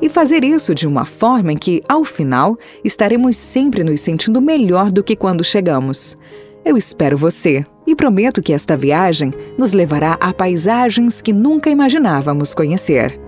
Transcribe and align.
e 0.00 0.08
fazer 0.08 0.44
isso 0.44 0.74
de 0.74 0.86
uma 0.86 1.04
forma 1.04 1.52
em 1.52 1.56
que, 1.56 1.82
ao 1.88 2.04
final, 2.04 2.56
estaremos 2.84 3.36
sempre 3.36 3.82
nos 3.82 4.00
sentindo 4.00 4.40
melhor 4.40 4.92
do 4.92 5.02
que 5.02 5.16
quando 5.16 5.44
chegamos. 5.44 6.16
Eu 6.64 6.76
espero 6.76 7.16
você 7.16 7.64
e 7.86 7.96
prometo 7.96 8.42
que 8.42 8.52
esta 8.52 8.76
viagem 8.76 9.32
nos 9.56 9.72
levará 9.72 10.18
a 10.20 10.32
paisagens 10.32 11.22
que 11.22 11.32
nunca 11.32 11.70
imaginávamos 11.70 12.52
conhecer. 12.52 13.18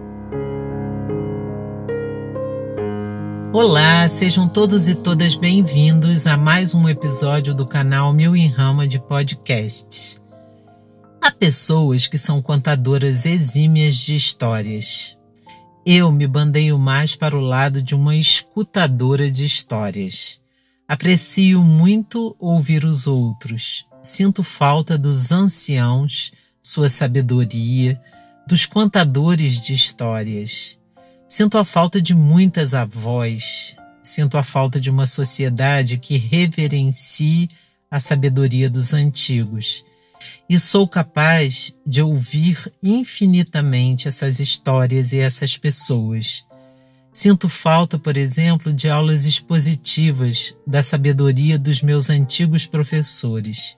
Olá, 3.52 4.08
sejam 4.08 4.48
todos 4.48 4.86
e 4.86 4.94
todas 4.94 5.34
bem-vindos 5.34 6.24
a 6.24 6.36
mais 6.36 6.72
um 6.72 6.88
episódio 6.88 7.52
do 7.52 7.66
canal 7.66 8.12
Mil 8.12 8.36
em 8.36 8.46
Rama 8.46 8.86
de 8.86 9.00
Podcasts. 9.00 10.20
Há 11.20 11.32
pessoas 11.32 12.06
que 12.06 12.16
são 12.16 12.40
contadoras 12.40 13.26
exímias 13.26 13.96
de 13.96 14.14
histórias, 14.14 15.18
eu 15.84 16.12
me 16.12 16.26
bandeio 16.26 16.78
mais 16.78 17.14
para 17.16 17.36
o 17.36 17.40
lado 17.40 17.80
de 17.82 17.94
uma 17.94 18.14
escutadora 18.16 19.30
de 19.30 19.44
histórias. 19.44 20.40
Aprecio 20.86 21.62
muito 21.62 22.36
ouvir 22.38 22.84
os 22.84 23.06
outros. 23.06 23.86
Sinto 24.02 24.42
falta 24.42 24.98
dos 24.98 25.32
anciãos, 25.32 26.32
sua 26.62 26.88
sabedoria, 26.88 28.00
dos 28.46 28.66
contadores 28.66 29.60
de 29.60 29.72
histórias. 29.72 30.78
Sinto 31.28 31.56
a 31.56 31.64
falta 31.64 32.00
de 32.00 32.14
muitas 32.14 32.74
avós. 32.74 33.76
Sinto 34.02 34.36
a 34.36 34.42
falta 34.42 34.80
de 34.80 34.90
uma 34.90 35.06
sociedade 35.06 35.98
que 35.98 36.16
reverencie 36.16 37.48
a 37.90 38.00
sabedoria 38.00 38.68
dos 38.68 38.92
antigos 38.92 39.84
e 40.48 40.58
sou 40.58 40.86
capaz 40.86 41.74
de 41.86 42.02
ouvir 42.02 42.72
infinitamente 42.82 44.08
essas 44.08 44.40
histórias 44.40 45.12
e 45.12 45.18
essas 45.18 45.56
pessoas. 45.56 46.44
Sinto 47.12 47.48
falta, 47.48 47.98
por 47.98 48.16
exemplo, 48.16 48.72
de 48.72 48.88
aulas 48.88 49.26
expositivas 49.26 50.54
da 50.66 50.82
sabedoria 50.82 51.58
dos 51.58 51.82
meus 51.82 52.08
antigos 52.08 52.66
professores. 52.66 53.76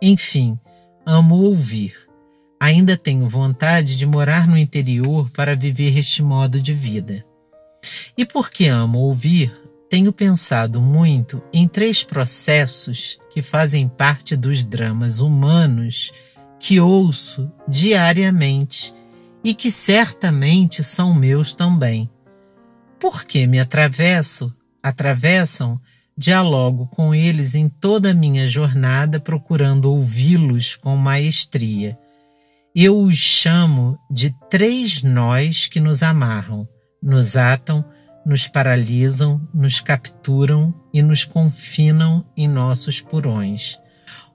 Enfim, 0.00 0.58
amo 1.04 1.36
ouvir. 1.42 1.94
Ainda 2.58 2.96
tenho 2.96 3.28
vontade 3.28 3.96
de 3.96 4.06
morar 4.06 4.46
no 4.48 4.56
interior 4.56 5.30
para 5.30 5.54
viver 5.54 5.96
este 5.96 6.22
modo 6.22 6.60
de 6.60 6.72
vida. 6.72 7.24
E 8.16 8.24
porque 8.24 8.66
amo 8.66 8.98
ouvir, 8.98 9.52
tenho 9.90 10.12
pensado 10.12 10.80
muito 10.80 11.42
em 11.52 11.66
três 11.66 12.04
processos 12.04 13.18
que 13.32 13.42
fazem 13.42 13.88
parte 13.88 14.36
dos 14.36 14.64
dramas 14.64 15.18
humanos 15.18 16.12
que 16.60 16.78
ouço 16.78 17.50
diariamente 17.66 18.94
e 19.42 19.52
que 19.52 19.68
certamente 19.68 20.84
são 20.84 21.12
meus 21.12 21.54
também. 21.54 22.08
Porque 23.00 23.48
me 23.48 23.58
atravesso, 23.58 24.54
atravessam, 24.80 25.80
dialogo 26.16 26.86
com 26.86 27.12
eles 27.12 27.56
em 27.56 27.68
toda 27.68 28.10
a 28.10 28.14
minha 28.14 28.46
jornada 28.46 29.18
procurando 29.18 29.90
ouvi-los 29.92 30.76
com 30.76 30.94
maestria. 30.96 31.98
Eu 32.72 32.96
os 33.00 33.16
chamo 33.16 33.98
de 34.08 34.32
três 34.48 35.02
nós 35.02 35.66
que 35.66 35.80
nos 35.80 36.00
amarram, 36.00 36.68
nos 37.02 37.34
atam, 37.34 37.84
nos 38.24 38.46
paralisam, 38.46 39.40
nos 39.52 39.80
capturam 39.80 40.74
e 40.92 41.02
nos 41.02 41.24
confinam 41.24 42.24
em 42.36 42.46
nossos 42.46 43.00
purões. 43.00 43.78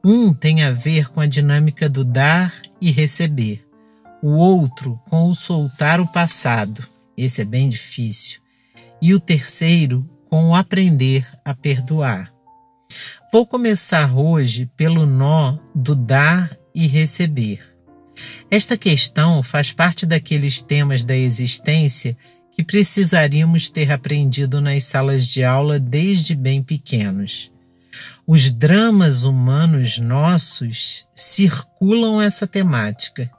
Um 0.04 0.34
tem 0.34 0.64
a 0.64 0.72
ver 0.72 1.10
com 1.10 1.20
a 1.20 1.26
dinâmica 1.26 1.90
do 1.90 2.04
dar 2.04 2.54
e 2.80 2.92
receber, 2.92 3.66
o 4.22 4.30
outro 4.30 5.00
com 5.10 5.30
o 5.30 5.36
soltar 5.36 6.00
o 6.00 6.08
passado, 6.08 6.88
esse 7.18 7.42
é 7.42 7.46
bem 7.46 7.70
difícil, 7.70 8.40
e 9.02 9.14
o 9.14 9.20
terceiro 9.20 10.08
com 10.30 10.50
o 10.50 10.56
aprender 10.56 11.28
a 11.44 11.54
perdoar. 11.54 12.34
Vou 13.32 13.46
começar 13.46 14.18
hoje 14.18 14.70
pelo 14.78 15.06
nó 15.06 15.58
do 15.74 15.96
dar 15.96 16.58
e 16.74 16.88
receber. 16.88 17.76
Esta 18.50 18.78
questão 18.78 19.44
faz 19.44 19.74
parte 19.74 20.06
daqueles 20.06 20.62
temas 20.62 21.04
da 21.04 21.16
existência 21.16 22.18
que 22.56 22.64
precisaríamos 22.64 23.70
ter 23.70 23.92
aprendido 23.92 24.62
nas 24.62 24.86
salas 24.86 25.28
de 25.28 25.44
aula 25.44 25.78
desde 25.78 26.34
bem 26.34 26.64
pequenos. 26.64 27.52
Os 28.26 28.50
dramas 28.50 29.24
humanos 29.24 30.00
nossos 30.00 31.06
circulam 31.14 32.22
essa 32.22 32.48
temática. 32.48 33.30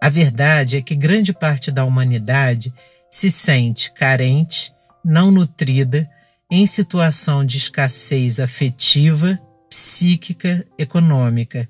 A 0.00 0.08
verdade 0.08 0.76
é 0.76 0.82
que 0.82 0.94
grande 0.94 1.32
parte 1.32 1.70
da 1.70 1.84
humanidade 1.84 2.72
se 3.10 3.30
sente 3.30 3.92
carente, 3.92 4.72
não 5.04 5.30
nutrida, 5.30 6.08
em 6.50 6.66
situação 6.66 7.44
de 7.44 7.58
escassez 7.58 8.40
afetiva, 8.40 9.38
psíquica, 9.68 10.64
econômica. 10.78 11.68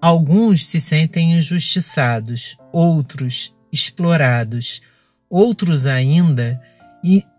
Alguns 0.00 0.66
se 0.66 0.80
sentem 0.80 1.32
injustiçados, 1.38 2.56
outros 2.70 3.54
explorados, 3.72 4.82
outros 5.32 5.86
ainda 5.86 6.60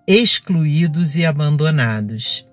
excluídos 0.07 1.15
e 1.15 1.23
abandonados. 1.23 2.43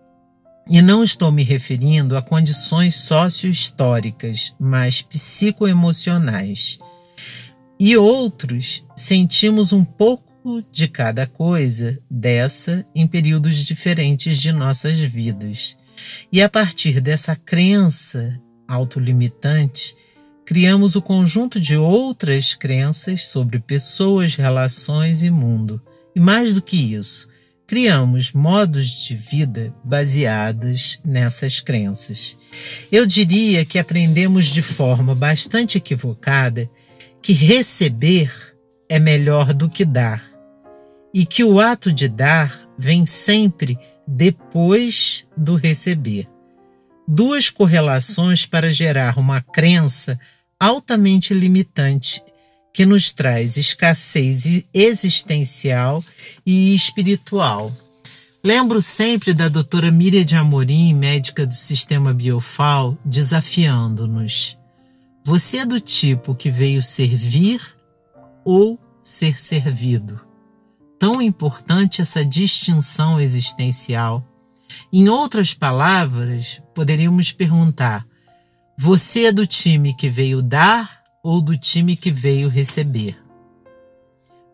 E 0.69 0.83
não 0.83 1.03
estou 1.03 1.33
me 1.33 1.43
referindo 1.43 2.15
a 2.17 2.23
condições 2.23 2.95
sociohistóricas, 2.95 4.55
mas 4.61 5.01
psicoemocionais. 5.01 6.79
E 7.79 7.97
outros 7.97 8.85
sentimos 8.95 9.73
um 9.73 9.83
pouco 9.83 10.63
de 10.71 10.87
cada 10.87 11.27
coisa 11.27 11.99
dessa 12.09 12.87
em 12.95 13.07
períodos 13.07 13.57
diferentes 13.57 14.39
de 14.39 14.53
nossas 14.53 14.99
vidas. 14.99 15.75
E 16.31 16.43
a 16.43 16.49
partir 16.51 17.01
dessa 17.01 17.35
crença 17.35 18.39
autolimitante, 18.69 19.97
criamos 20.51 20.97
o 20.97 21.01
conjunto 21.01 21.61
de 21.61 21.77
outras 21.77 22.57
crenças 22.57 23.29
sobre 23.29 23.61
pessoas, 23.61 24.35
relações 24.35 25.23
e 25.23 25.31
mundo. 25.31 25.81
E 26.13 26.19
mais 26.19 26.53
do 26.53 26.61
que 26.61 26.77
isso, 26.77 27.29
criamos 27.69 28.33
modos 28.33 28.89
de 28.89 29.15
vida 29.15 29.73
baseados 29.85 30.99
nessas 31.05 31.61
crenças. 31.61 32.37
Eu 32.91 33.07
diria 33.07 33.65
que 33.65 33.79
aprendemos 33.79 34.47
de 34.47 34.61
forma 34.61 35.15
bastante 35.15 35.79
equivocada 35.79 36.69
que 37.23 37.33
receber 37.33 38.33
é 38.89 38.99
melhor 38.99 39.55
do 39.55 39.69
que 39.69 39.85
dar 39.85 40.29
e 41.15 41.25
que 41.25 41.45
o 41.45 41.61
ato 41.61 41.93
de 41.93 42.09
dar 42.09 42.69
vem 42.77 43.07
sempre 43.07 43.79
depois 44.05 45.25
do 45.37 45.55
receber. 45.55 46.27
Duas 47.07 47.51
correlações 47.51 48.47
para 48.47 48.69
gerar 48.69 49.17
uma 49.17 49.41
crença 49.41 50.19
altamente 50.61 51.33
limitante 51.33 52.23
que 52.73 52.85
nos 52.85 53.13
traz 53.13 53.57
escassez 53.57 54.67
existencial 54.73 56.05
e 56.45 56.75
espiritual. 56.75 57.75
Lembro 58.45 58.81
sempre 58.81 59.35
da 59.35 59.49
doutora 59.49 59.91
Miriam 59.91 60.25
de 60.25 60.37
Amorim, 60.37 60.95
médica 60.95 61.47
do 61.47 61.55
sistema 61.55 62.15
Biofal, 62.15 62.97
desafiando-nos. 63.05 64.57
Você 65.25 65.59
é 65.59 65.67
do 65.67 65.81
tipo 65.81 66.35
que 66.35 66.51
veio 66.51 66.83
servir 66.83 67.61
ou 68.45 68.79
ser 69.03 69.39
servido? 69.39 70.21
Tão 70.99 71.21
importante 71.21 72.01
essa 72.01 72.25
distinção 72.25 73.21
existencial. 73.21 74.25
Em 74.93 75.09
outras 75.09 75.53
palavras, 75.53 76.63
poderíamos 76.75 77.33
perguntar: 77.33 78.07
você 78.83 79.27
é 79.27 79.33
do 79.33 79.47
time 79.47 79.93
que 79.93 80.09
veio 80.09 80.41
dar 80.41 81.03
ou 81.23 81.43
do 81.43 81.55
time 81.55 81.95
que 81.95 82.11
veio 82.11 82.49
receber? 82.49 83.23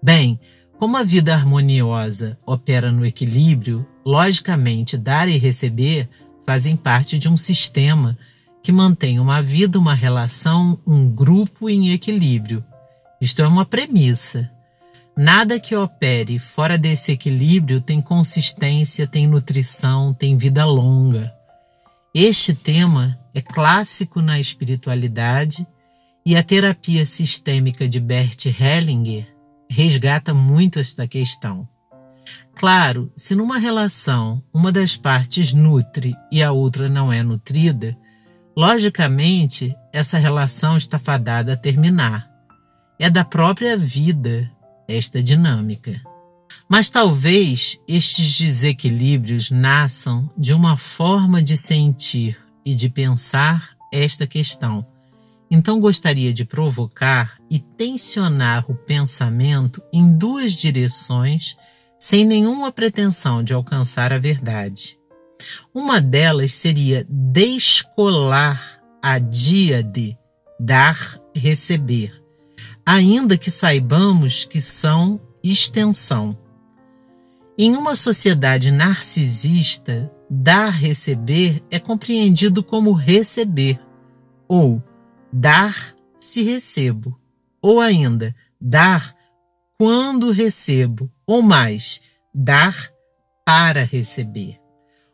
Bem, 0.03 0.41
como 0.81 0.97
a 0.97 1.05
vida 1.05 1.33
harmoniosa 1.33 2.37
opera 2.45 2.91
no 2.91 3.07
equilíbrio, 3.07 3.87
logicamente 4.05 4.99
dar 4.99 5.29
e 5.29 5.39
receber 5.39 6.09
fazem 6.45 6.75
parte 6.75 7.21
de 7.21 7.29
um 7.29 7.37
sistema 7.37 8.19
que 8.65 8.73
mantém 8.73 9.21
uma 9.21 9.41
vida, 9.41 9.79
uma 9.79 9.95
relação, 9.95 10.77
um 10.85 11.09
grupo 11.09 11.71
em 11.71 11.93
equilíbrio. 11.93 12.65
Isto 13.21 13.43
é 13.43 13.47
uma 13.47 13.65
premissa. 13.65 14.51
Nada 15.17 15.61
que 15.61 15.77
opere 15.77 16.41
fora 16.41 16.77
desse 16.77 17.13
equilíbrio 17.13 17.81
tem 17.81 18.01
consistência, 18.01 19.07
tem 19.07 19.25
nutrição, 19.25 20.13
tem 20.13 20.37
vida 20.37 20.65
longa. 20.65 21.33
Este 22.13 22.53
tema 22.53 23.17
é 23.37 23.43
clássico 23.43 24.23
na 24.23 24.41
espiritualidade 24.41 25.67
e 26.25 26.35
a 26.35 26.43
terapia 26.43 27.05
sistêmica 27.05 27.87
de 27.87 28.01
Bert 28.01 28.47
Hellinger 28.47 29.29
resgata 29.71 30.33
muito 30.33 30.79
esta 30.79 31.07
questão. 31.07 31.69
Claro, 32.55 33.13
se 33.15 33.35
numa 33.35 33.59
relação 33.59 34.43
uma 34.55 34.73
das 34.73 34.97
partes 34.97 35.53
nutre 35.53 36.17
e 36.33 36.43
a 36.43 36.51
outra 36.51 36.89
não 36.89 37.13
é 37.13 37.23
nutrida, 37.23 37.95
logicamente 38.57 39.77
essa 39.93 40.17
relação 40.17 40.79
está 40.79 40.99
fadada 40.99 41.53
a 41.53 41.57
terminar. 41.59 42.27
É 42.99 43.11
da 43.11 43.23
própria 43.23 43.77
vida 43.77 44.51
esta 44.89 45.23
dinâmica. 45.23 46.01
Mas 46.67 46.89
talvez 46.89 47.79
estes 47.87 48.39
desequilíbrios 48.39 49.51
nasçam 49.51 50.31
de 50.39 50.55
uma 50.55 50.79
forma 50.79 51.43
de 51.43 51.55
sentir 51.55 52.46
e 52.67 52.75
de 52.75 52.91
pensar 52.91 53.71
esta 53.91 54.27
questão. 54.27 54.87
Então 55.51 55.81
gostaria 55.81 56.35
de 56.35 56.45
provocar 56.45 57.39
e 57.49 57.59
tensionar 57.59 58.71
o 58.71 58.75
pensamento 58.75 59.83
em 59.91 60.13
duas 60.19 60.53
direções, 60.53 61.57
sem 61.99 62.27
nenhuma 62.27 62.71
pretensão 62.71 63.43
de 63.43 63.55
alcançar 63.55 64.13
a 64.13 64.19
verdade. 64.19 64.99
Uma 65.73 66.01
delas 66.01 66.53
seria 66.53 67.07
descolar 67.09 68.83
a 69.01 69.19
díade 69.19 70.19
dar-receber 70.59 72.27
ainda 72.87 73.37
que 73.37 73.51
saibamos 73.51 74.45
que 74.45 74.61
são 74.61 75.21
extensão. 75.43 76.39
Em 77.59 77.75
uma 77.75 77.97
sociedade 77.97 78.71
narcisista, 78.71 80.09
dar-receber 80.29 81.63
é 81.71 81.79
compreendido 81.79 82.63
como 82.63 82.93
receber, 82.93 83.81
ou 84.49 84.83
dar 85.33 85.95
se 86.19 86.43
recebo, 86.43 87.19
ou 87.61 87.81
ainda 87.81 88.35
dar 88.61 89.15
quando 89.79 90.31
recebo, 90.31 91.11
ou 91.27 91.43
mais, 91.43 92.01
dar 92.35 92.91
para 93.45 93.85
receber. 93.85 94.59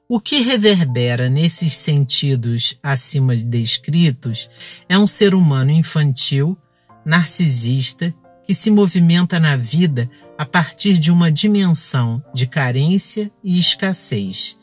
O 0.08 0.20
que 0.20 0.40
reverbera 0.40 1.28
nesses 1.28 1.76
sentidos 1.76 2.78
acima 2.82 3.34
descritos 3.34 4.48
é 4.88 4.98
um 4.98 5.06
ser 5.06 5.34
humano 5.34 5.70
infantil 5.70 6.56
narcisista 7.04 8.14
que 8.46 8.54
se 8.54 8.70
movimenta 8.70 9.40
na 9.40 9.56
vida 9.56 10.10
a 10.36 10.44
partir 10.44 10.98
de 10.98 11.10
uma 11.10 11.30
dimensão 11.30 12.22
de 12.34 12.46
carência 12.46 13.30
e 13.42 13.58
escassez. 13.58 14.56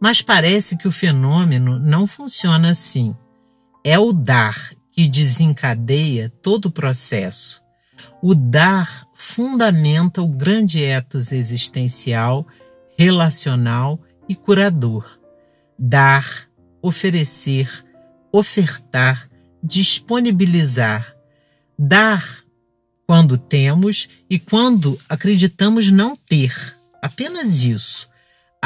Mas 0.00 0.20
parece 0.20 0.76
que 0.76 0.86
o 0.86 0.90
fenômeno 0.90 1.78
não 1.78 2.06
funciona 2.06 2.70
assim. 2.70 3.14
É 3.82 3.98
o 3.98 4.12
dar 4.12 4.70
que 4.92 5.08
desencadeia 5.08 6.32
todo 6.42 6.66
o 6.66 6.70
processo. 6.70 7.62
O 8.22 8.34
dar 8.34 9.06
fundamenta 9.14 10.22
o 10.22 10.28
grande 10.28 10.82
ethos 10.82 11.32
existencial, 11.32 12.46
relacional 12.96 14.00
e 14.28 14.34
curador. 14.34 15.18
Dar, 15.78 16.48
oferecer, 16.82 17.70
ofertar, 18.32 19.28
disponibilizar, 19.62 21.14
dar 21.78 22.44
quando 23.06 23.38
temos 23.38 24.08
e 24.28 24.38
quando 24.38 24.98
acreditamos 25.08 25.90
não 25.90 26.16
ter. 26.16 26.76
Apenas 27.00 27.62
isso. 27.62 28.08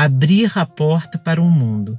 Abrir 0.03 0.51
a 0.55 0.65
porta 0.65 1.19
para 1.19 1.43
o 1.43 1.51
mundo. 1.51 1.99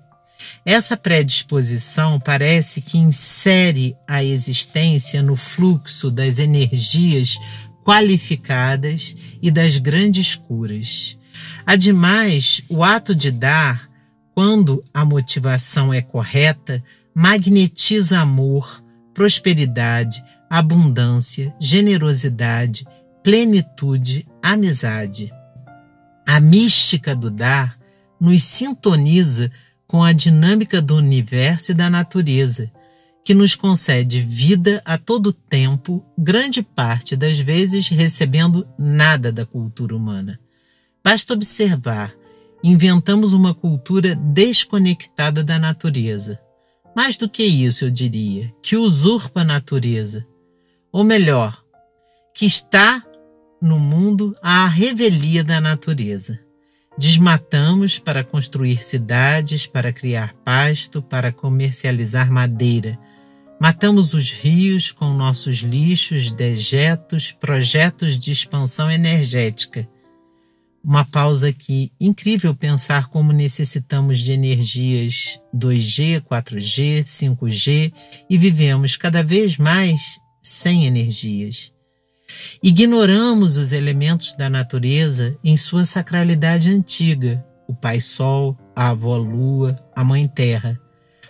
Essa 0.65 0.97
predisposição 0.97 2.19
parece 2.19 2.81
que 2.81 2.97
insere 2.97 3.95
a 4.07 4.23
existência 4.23 5.21
no 5.21 5.35
fluxo 5.35 6.09
das 6.09 6.39
energias 6.39 7.37
qualificadas 7.85 9.15
e 9.39 9.51
das 9.51 9.77
grandes 9.77 10.35
curas. 10.35 11.15
Ademais, 11.63 12.63
o 12.67 12.83
ato 12.83 13.13
de 13.13 13.29
dar, 13.29 13.87
quando 14.33 14.83
a 14.91 15.05
motivação 15.05 15.93
é 15.93 16.01
correta, 16.01 16.83
magnetiza 17.13 18.17
amor, 18.17 18.83
prosperidade, 19.13 20.23
abundância, 20.49 21.53
generosidade, 21.59 22.83
plenitude, 23.21 24.25
amizade. 24.41 25.31
A 26.25 26.39
mística 26.39 27.15
do 27.15 27.29
dar 27.29 27.79
nos 28.21 28.43
sintoniza 28.43 29.51
com 29.87 30.03
a 30.03 30.13
dinâmica 30.13 30.79
do 30.79 30.95
universo 30.95 31.71
e 31.71 31.75
da 31.75 31.89
natureza, 31.89 32.71
que 33.25 33.33
nos 33.33 33.55
concede 33.55 34.21
vida 34.21 34.81
a 34.85 34.97
todo 34.97 35.33
tempo, 35.33 36.05
grande 36.17 36.61
parte 36.61 37.15
das 37.15 37.39
vezes 37.39 37.87
recebendo 37.87 38.67
nada 38.77 39.31
da 39.31 39.45
cultura 39.45 39.95
humana. 39.95 40.39
Basta 41.03 41.33
observar, 41.33 42.13
inventamos 42.63 43.33
uma 43.33 43.55
cultura 43.55 44.15
desconectada 44.15 45.43
da 45.43 45.57
natureza. 45.57 46.39
Mais 46.95 47.17
do 47.17 47.27
que 47.27 47.43
isso, 47.43 47.85
eu 47.85 47.89
diria, 47.89 48.53
que 48.61 48.75
usurpa 48.75 49.41
a 49.41 49.45
natureza, 49.45 50.25
ou 50.91 51.03
melhor, 51.03 51.63
que 52.35 52.45
está 52.45 53.03
no 53.61 53.79
mundo 53.79 54.35
à 54.41 54.67
revelia 54.67 55.43
da 55.43 55.59
natureza. 55.59 56.39
Desmatamos 56.97 57.97
para 57.99 58.23
construir 58.23 58.83
cidades, 58.83 59.65
para 59.65 59.93
criar 59.93 60.33
pasto, 60.43 61.01
para 61.01 61.31
comercializar 61.31 62.29
madeira. 62.29 62.99
Matamos 63.59 64.13
os 64.13 64.31
rios 64.31 64.91
com 64.91 65.13
nossos 65.13 65.57
lixos, 65.57 66.31
dejetos, 66.31 67.31
projetos 67.31 68.19
de 68.19 68.31
expansão 68.31 68.89
energética. 68.89 69.87
Uma 70.83 71.05
pausa 71.05 71.47
aqui. 71.49 71.91
Incrível 71.99 72.55
pensar 72.55 73.07
como 73.07 73.31
necessitamos 73.31 74.19
de 74.19 74.31
energias 74.31 75.39
2G, 75.55 76.21
4G, 76.21 77.03
5G 77.03 77.93
e 78.29 78.37
vivemos 78.37 78.97
cada 78.97 79.23
vez 79.23 79.57
mais 79.57 80.19
sem 80.41 80.85
energias. 80.85 81.71
Ignoramos 82.61 83.57
os 83.57 83.71
elementos 83.71 84.35
da 84.35 84.49
natureza 84.49 85.37
em 85.43 85.57
sua 85.57 85.85
sacralidade 85.85 86.69
antiga, 86.69 87.45
o 87.67 87.73
Pai 87.73 88.01
Sol, 88.01 88.57
a 88.75 88.89
Avó 88.89 89.17
Lua, 89.17 89.75
a 89.95 90.03
Mãe 90.03 90.27
Terra, 90.27 90.79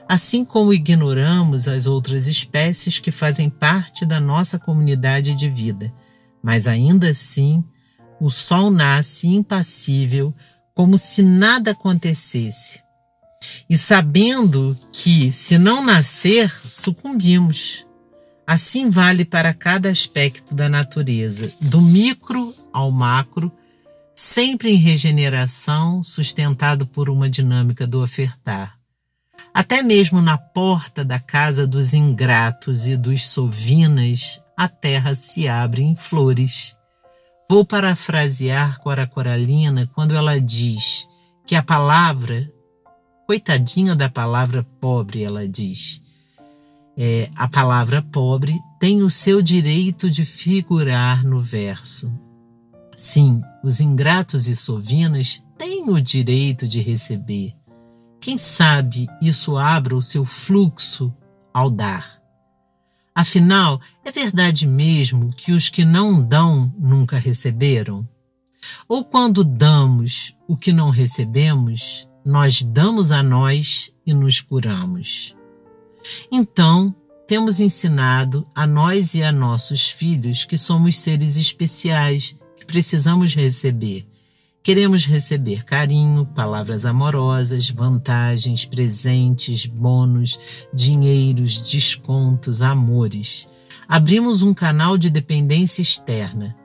assim 0.07 0.43
como 0.43 0.73
ignoramos 0.73 1.67
as 1.67 1.85
outras 1.85 2.27
espécies 2.27 2.99
que 2.99 3.11
fazem 3.11 3.49
parte 3.49 4.05
da 4.05 4.19
nossa 4.19 4.59
comunidade 4.59 5.35
de 5.35 5.47
vida. 5.47 5.93
Mas 6.43 6.67
ainda 6.67 7.09
assim, 7.09 7.63
o 8.19 8.29
Sol 8.29 8.69
nasce 8.69 9.27
impassível, 9.27 10.33
como 10.73 10.97
se 10.97 11.21
nada 11.21 11.71
acontecesse. 11.71 12.81
E 13.69 13.77
sabendo 13.77 14.77
que, 14.91 15.31
se 15.31 15.57
não 15.57 15.83
nascer, 15.83 16.51
sucumbimos 16.67 17.85
Assim 18.51 18.89
vale 18.89 19.23
para 19.23 19.53
cada 19.53 19.87
aspecto 19.87 20.53
da 20.53 20.67
natureza, 20.67 21.53
do 21.61 21.79
micro 21.79 22.53
ao 22.73 22.91
macro, 22.91 23.49
sempre 24.13 24.73
em 24.73 24.75
regeneração, 24.75 26.03
sustentado 26.03 26.85
por 26.85 27.09
uma 27.09 27.29
dinâmica 27.29 27.87
do 27.87 28.03
ofertar. 28.03 28.77
Até 29.53 29.81
mesmo 29.81 30.21
na 30.21 30.37
porta 30.37 31.05
da 31.05 31.17
casa 31.17 31.65
dos 31.65 31.93
ingratos 31.93 32.87
e 32.87 32.97
dos 32.97 33.25
sovinas, 33.25 34.41
a 34.57 34.67
terra 34.67 35.15
se 35.15 35.47
abre 35.47 35.83
em 35.83 35.95
flores. 35.95 36.75
Vou 37.49 37.63
parafrasear 37.63 38.81
Cora 38.81 39.07
Coralina 39.07 39.89
quando 39.95 40.13
ela 40.13 40.41
diz 40.41 41.07
que 41.47 41.55
a 41.55 41.63
palavra, 41.63 42.51
coitadinha 43.25 43.95
da 43.95 44.09
palavra 44.09 44.61
pobre, 44.81 45.23
ela 45.23 45.47
diz, 45.47 46.00
é, 47.03 47.31
a 47.35 47.47
palavra 47.47 47.99
pobre 47.99 48.61
tem 48.79 49.01
o 49.01 49.09
seu 49.09 49.41
direito 49.41 50.07
de 50.07 50.23
figurar 50.23 51.25
no 51.25 51.39
verso. 51.39 52.13
Sim, 52.95 53.41
os 53.63 53.81
ingratos 53.81 54.47
e 54.47 54.55
sovinas 54.55 55.43
têm 55.57 55.89
o 55.89 55.99
direito 55.99 56.67
de 56.67 56.79
receber. 56.79 57.55
Quem 58.19 58.37
sabe 58.37 59.07
isso 59.19 59.57
abra 59.57 59.95
o 59.95 60.01
seu 60.01 60.23
fluxo 60.23 61.11
ao 61.51 61.71
dar. 61.71 62.21
Afinal, 63.15 63.81
é 64.05 64.11
verdade 64.11 64.67
mesmo 64.67 65.33
que 65.35 65.53
os 65.53 65.69
que 65.69 65.83
não 65.83 66.23
dão 66.23 66.71
nunca 66.77 67.17
receberam? 67.17 68.07
Ou 68.87 69.03
quando 69.03 69.43
damos 69.43 70.37
o 70.47 70.55
que 70.55 70.71
não 70.71 70.91
recebemos, 70.91 72.07
nós 72.23 72.61
damos 72.61 73.11
a 73.11 73.23
nós 73.23 73.91
e 74.05 74.13
nos 74.13 74.39
curamos? 74.39 75.35
Então, 76.31 76.95
temos 77.27 77.59
ensinado 77.59 78.45
a 78.53 78.67
nós 78.67 79.13
e 79.13 79.23
a 79.23 79.31
nossos 79.31 79.89
filhos 79.89 80.43
que 80.43 80.57
somos 80.57 80.97
seres 80.97 81.37
especiais, 81.37 82.35
que 82.57 82.65
precisamos 82.65 83.33
receber. 83.33 84.05
Queremos 84.63 85.05
receber 85.05 85.63
carinho, 85.63 86.25
palavras 86.25 86.85
amorosas, 86.85 87.69
vantagens, 87.69 88.63
presentes, 88.63 89.65
bônus, 89.65 90.39
dinheiros, 90.73 91.61
descontos, 91.61 92.61
amores. 92.61 93.47
Abrimos 93.87 94.41
um 94.41 94.53
canal 94.53 94.97
de 94.97 95.09
dependência 95.09 95.81
externa. 95.81 96.55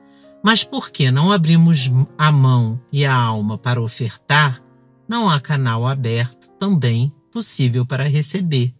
Mas 0.43 0.63
por 0.63 0.91
que 0.91 1.09
não 1.09 1.31
abrimos 1.31 1.89
a 2.17 2.31
mão 2.31 2.79
e 2.91 3.05
a 3.05 3.13
alma 3.13 3.57
para 3.57 3.81
ofertar? 3.81 4.61
Não 5.07 5.29
há 5.29 5.39
canal 5.39 5.87
aberto 5.87 6.49
também 6.59 7.11
possível 7.31 7.85
para 7.85 8.07
receber. 8.07 8.76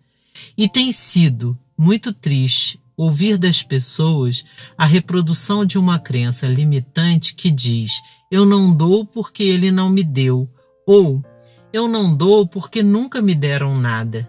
E 0.58 0.68
tem 0.68 0.92
sido 0.92 1.58
muito 1.78 2.14
triste 2.14 2.82
ouvir 2.98 3.38
das 3.38 3.62
pessoas 3.62 4.44
a 4.76 4.86
reprodução 4.86 5.64
de 5.64 5.78
uma 5.78 6.00
crença 6.00 6.48
limitante 6.48 7.36
que 7.36 7.52
diz: 7.52 8.02
eu 8.32 8.46
não 8.46 8.74
dou 8.74 9.06
porque 9.06 9.44
ele 9.44 9.72
não 9.72 9.90
me 9.90 10.04
deu, 10.04 10.50
ou 10.86 11.24
eu 11.72 11.88
não 11.88 12.16
dou 12.16 12.48
porque 12.48 12.82
nunca 12.82 13.22
me 13.22 13.36
deram 13.36 13.78
nada. 13.78 14.28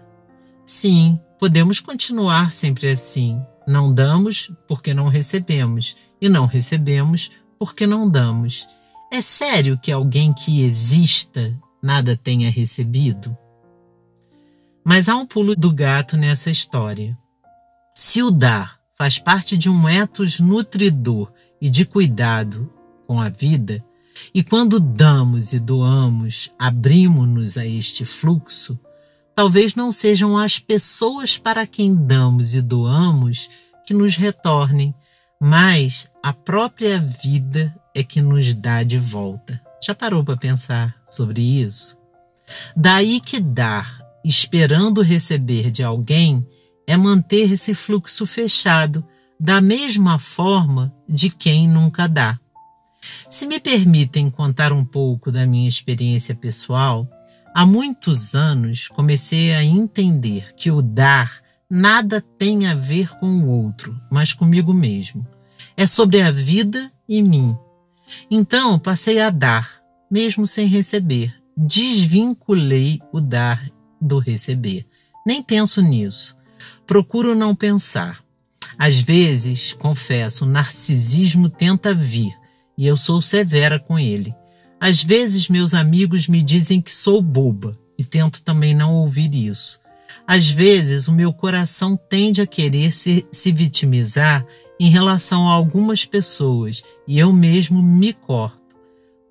Sim, 0.63 1.19
podemos 1.39 1.79
continuar 1.79 2.51
sempre 2.51 2.89
assim. 2.89 3.41
Não 3.67 3.93
damos 3.93 4.51
porque 4.67 4.93
não 4.93 5.09
recebemos, 5.09 5.95
e 6.21 6.29
não 6.29 6.45
recebemos 6.45 7.31
porque 7.57 7.85
não 7.85 8.09
damos. 8.09 8.67
É 9.11 9.21
sério 9.21 9.77
que 9.77 9.91
alguém 9.91 10.33
que 10.33 10.61
exista 10.61 11.57
nada 11.81 12.15
tenha 12.15 12.51
recebido? 12.51 13.35
Mas 14.89 15.07
há 15.07 15.15
um 15.15 15.23
pulo 15.23 15.55
do 15.55 15.71
gato 15.71 16.17
nessa 16.17 16.49
história. 16.49 17.15
Se 17.93 18.23
o 18.23 18.31
dar 18.31 18.79
faz 18.97 19.19
parte 19.19 19.55
de 19.55 19.69
um 19.69 19.87
ethos 19.87 20.39
nutridor 20.39 21.31
e 21.61 21.69
de 21.69 21.85
cuidado 21.85 22.73
com 23.05 23.21
a 23.21 23.29
vida, 23.29 23.85
e 24.33 24.43
quando 24.43 24.79
damos 24.79 25.53
e 25.53 25.59
doamos, 25.59 26.51
abrimos-nos 26.57 27.55
a 27.55 27.67
este 27.67 28.03
fluxo, 28.03 28.79
talvez 29.35 29.75
não 29.75 29.91
sejam 29.91 30.35
as 30.35 30.57
pessoas 30.57 31.37
para 31.37 31.67
quem 31.67 31.93
damos 31.93 32.55
e 32.55 32.61
doamos 32.63 33.47
que 33.85 33.93
nos 33.93 34.15
retornem, 34.15 34.91
mas 35.39 36.09
a 36.23 36.33
própria 36.33 36.99
vida 36.99 37.79
é 37.93 38.01
que 38.01 38.23
nos 38.23 38.55
dá 38.55 38.81
de 38.81 38.97
volta. 38.97 39.61
Já 39.85 39.93
parou 39.93 40.23
para 40.23 40.35
pensar 40.35 40.95
sobre 41.05 41.43
isso? 41.43 41.95
Daí 42.75 43.21
que 43.21 43.39
dar, 43.39 43.98
esperando 44.23 45.01
receber 45.01 45.71
de 45.71 45.83
alguém, 45.83 46.45
é 46.87 46.97
manter 46.97 47.51
esse 47.51 47.73
fluxo 47.73 48.25
fechado, 48.25 49.05
da 49.39 49.61
mesma 49.61 50.19
forma 50.19 50.93
de 51.07 51.29
quem 51.29 51.67
nunca 51.67 52.07
dá. 52.07 52.39
Se 53.29 53.45
me 53.45 53.59
permitem 53.59 54.29
contar 54.29 54.73
um 54.73 54.83
pouco 54.83 55.31
da 55.31 55.45
minha 55.45 55.69
experiência 55.69 56.35
pessoal, 56.35 57.07
há 57.53 57.65
muitos 57.65 58.35
anos 58.35 58.87
comecei 58.87 59.53
a 59.53 59.63
entender 59.63 60.53
que 60.55 60.69
o 60.69 60.81
dar 60.81 61.41
nada 61.69 62.21
tem 62.37 62.67
a 62.67 62.75
ver 62.75 63.09
com 63.19 63.27
o 63.27 63.47
outro, 63.47 63.95
mas 64.11 64.33
comigo 64.33 64.73
mesmo. 64.73 65.25
É 65.77 65.85
sobre 65.85 66.21
a 66.21 66.31
vida 66.31 66.91
e 67.07 67.21
mim. 67.21 67.55
Então 68.29 68.79
passei 68.79 69.21
a 69.21 69.29
dar, 69.29 69.81
mesmo 70.09 70.45
sem 70.47 70.67
receber. 70.67 71.33
Desvinculei 71.55 72.99
o 73.11 73.21
dar 73.21 73.69
do 73.99 74.19
receber. 74.19 74.85
Nem 75.25 75.41
penso 75.43 75.81
nisso. 75.81 76.35
Procuro 76.85 77.35
não 77.35 77.55
pensar. 77.55 78.23
Às 78.77 78.99
vezes, 78.99 79.73
confesso, 79.73 80.45
o 80.45 80.47
narcisismo 80.47 81.49
tenta 81.49 81.93
vir 81.93 82.33
e 82.77 82.87
eu 82.87 82.95
sou 82.95 83.21
severa 83.21 83.79
com 83.79 83.99
ele. 83.99 84.33
Às 84.79 85.03
vezes, 85.03 85.49
meus 85.49 85.73
amigos 85.73 86.27
me 86.27 86.41
dizem 86.41 86.81
que 86.81 86.95
sou 86.95 87.21
boba 87.21 87.77
e 87.97 88.05
tento 88.05 88.41
também 88.41 88.73
não 88.73 88.95
ouvir 88.95 89.35
isso. 89.35 89.79
Às 90.25 90.49
vezes, 90.49 91.07
o 91.07 91.11
meu 91.11 91.33
coração 91.33 91.97
tende 91.97 92.41
a 92.41 92.47
querer 92.47 92.93
se, 92.93 93.27
se 93.29 93.51
vitimizar 93.51 94.45
em 94.79 94.89
relação 94.89 95.49
a 95.49 95.51
algumas 95.51 96.05
pessoas 96.05 96.81
e 97.05 97.19
eu 97.19 97.33
mesmo 97.33 97.83
me 97.83 98.13
corto. 98.13 98.75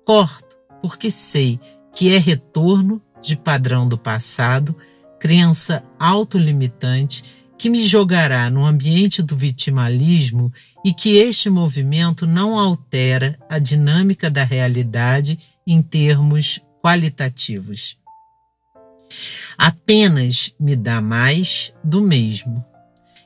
Corto 0.05 0.55
porque 0.81 1.09
sei 1.09 1.59
que 1.93 2.13
é 2.13 2.17
retorno 2.17 3.01
de 3.21 3.35
padrão 3.35 3.87
do 3.87 3.97
passado, 3.97 4.75
crença 5.19 5.83
autolimitante 5.99 7.23
que 7.57 7.69
me 7.69 7.85
jogará 7.85 8.49
no 8.49 8.65
ambiente 8.65 9.21
do 9.21 9.35
vitimalismo 9.35 10.51
e 10.83 10.93
que 10.93 11.17
este 11.17 11.49
movimento 11.49 12.25
não 12.25 12.57
altera 12.57 13.37
a 13.49 13.59
dinâmica 13.59 14.29
da 14.29 14.45
realidade 14.45 15.37
em 15.67 15.81
termos 15.81 16.61
qualitativos. 16.81 17.97
Apenas 19.57 20.53
me 20.57 20.75
dá 20.75 21.01
mais 21.01 21.73
do 21.83 22.01
mesmo. 22.01 22.63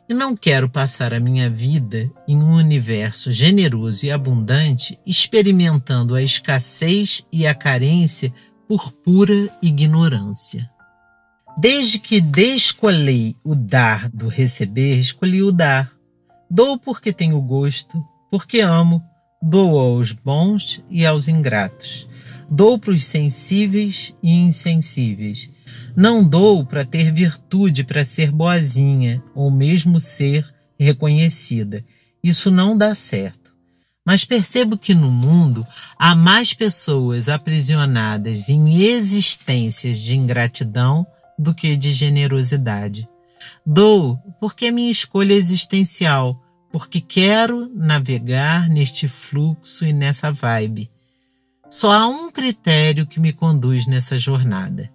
E 0.10 0.14
não 0.14 0.36
quero 0.36 0.68
passar 0.68 1.14
a 1.14 1.20
minha 1.20 1.50
vida 1.50 2.12
em 2.28 2.36
um 2.36 2.56
universo 2.56 3.32
generoso 3.32 4.06
e 4.06 4.12
abundante, 4.12 5.00
experimentando 5.06 6.16
a 6.16 6.22
escassez 6.22 7.26
e 7.32 7.48
a 7.48 7.54
carência 7.54 8.34
por 8.74 8.92
pura 8.92 9.56
ignorância. 9.62 10.68
Desde 11.56 12.00
que 12.00 12.20
descolhei 12.20 13.36
o 13.44 13.54
dar 13.54 14.10
do 14.10 14.28
receber, 14.28 14.98
escolhi 14.98 15.44
o 15.44 15.52
dar. 15.52 15.92
Dou 16.50 16.80
porque 16.80 17.14
tenho 17.14 17.40
gosto, 17.40 18.04
porque 18.32 18.62
amo, 18.62 19.00
dou 19.40 19.80
aos 19.80 20.12
bons 20.12 20.84
e 20.90 21.06
aos 21.06 21.28
ingratos. 21.28 22.08
Dou 22.50 22.80
para 22.80 22.94
os 22.94 23.06
sensíveis 23.06 24.16
e 24.24 24.32
insensíveis. 24.32 25.52
Não 25.96 26.28
dou 26.28 26.66
para 26.66 26.84
ter 26.84 27.12
virtude, 27.12 27.84
para 27.84 28.04
ser 28.04 28.32
boazinha, 28.32 29.24
ou 29.36 29.52
mesmo 29.52 30.00
ser 30.00 30.52
reconhecida. 30.80 31.86
Isso 32.24 32.50
não 32.50 32.76
dá 32.76 32.96
certo. 32.96 33.43
Mas 34.06 34.26
percebo 34.26 34.78
que 34.78 34.94
no 34.94 35.10
mundo 35.10 35.66
há 35.98 36.14
mais 36.14 36.54
pessoas 36.54 37.30
aprisionadas 37.30 38.50
em 38.50 38.82
existências 38.84 40.00
de 40.00 40.16
ingratidão 40.16 41.08
do 41.40 41.54
que 41.54 41.76
de 41.78 41.92
generosidade. 41.92 43.08
Dou 43.66 44.18
porque 44.40 44.66
é 44.66 44.72
minha 44.72 44.92
escolha 44.92 45.34
existencial, 45.34 46.42
porque 46.72 47.00
quero 47.00 47.72
navegar 47.74 48.68
neste 48.68 49.08
fluxo 49.08 49.86
e 49.86 49.94
nessa 49.94 50.32
vibe. 50.32 50.92
Só 51.70 51.92
há 51.92 52.08
um 52.08 52.32
critério 52.32 53.08
que 53.08 53.20
me 53.20 53.32
conduz 53.32 53.88
nessa 53.88 54.18
jornada. 54.18 54.92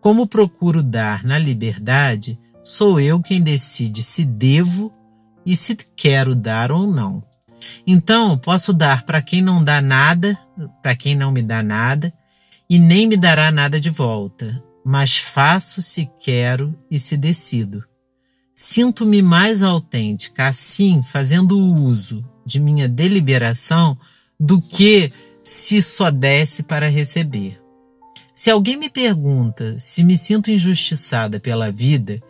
Como 0.00 0.26
procuro 0.26 0.82
dar 0.82 1.24
na 1.24 1.38
liberdade, 1.38 2.38
sou 2.62 3.00
eu 3.00 3.20
quem 3.20 3.42
decide 3.42 4.02
se 4.02 4.24
devo 4.24 4.92
e 5.44 5.56
se 5.56 5.76
quero 5.96 6.34
dar 6.34 6.70
ou 6.70 6.86
não. 6.86 7.27
Então, 7.86 8.38
posso 8.38 8.72
dar 8.72 9.04
para 9.04 9.22
quem 9.22 9.42
não 9.42 9.62
dá 9.62 9.80
nada, 9.80 10.38
para 10.82 10.94
quem 10.94 11.14
não 11.14 11.30
me 11.30 11.42
dá 11.42 11.62
nada, 11.62 12.12
e 12.68 12.78
nem 12.78 13.06
me 13.06 13.16
dará 13.16 13.50
nada 13.50 13.80
de 13.80 13.90
volta 13.90 14.62
mas 14.90 15.18
faço 15.18 15.82
se 15.82 16.10
quero 16.18 16.74
e 16.90 16.98
se 16.98 17.14
decido. 17.14 17.84
Sinto-me 18.54 19.20
mais 19.20 19.62
autêntica 19.62 20.46
assim, 20.48 21.02
fazendo 21.02 21.58
uso 21.58 22.24
de 22.46 22.58
minha 22.58 22.88
deliberação, 22.88 23.98
do 24.40 24.62
que 24.62 25.12
se 25.42 25.82
só 25.82 26.10
desse 26.10 26.62
para 26.62 26.88
receber. 26.88 27.60
Se 28.34 28.50
alguém 28.50 28.78
me 28.78 28.88
pergunta 28.88 29.78
se 29.78 30.02
me 30.02 30.16
sinto 30.16 30.50
injustiçada 30.50 31.38
pela 31.38 31.70
vida, 31.70 32.22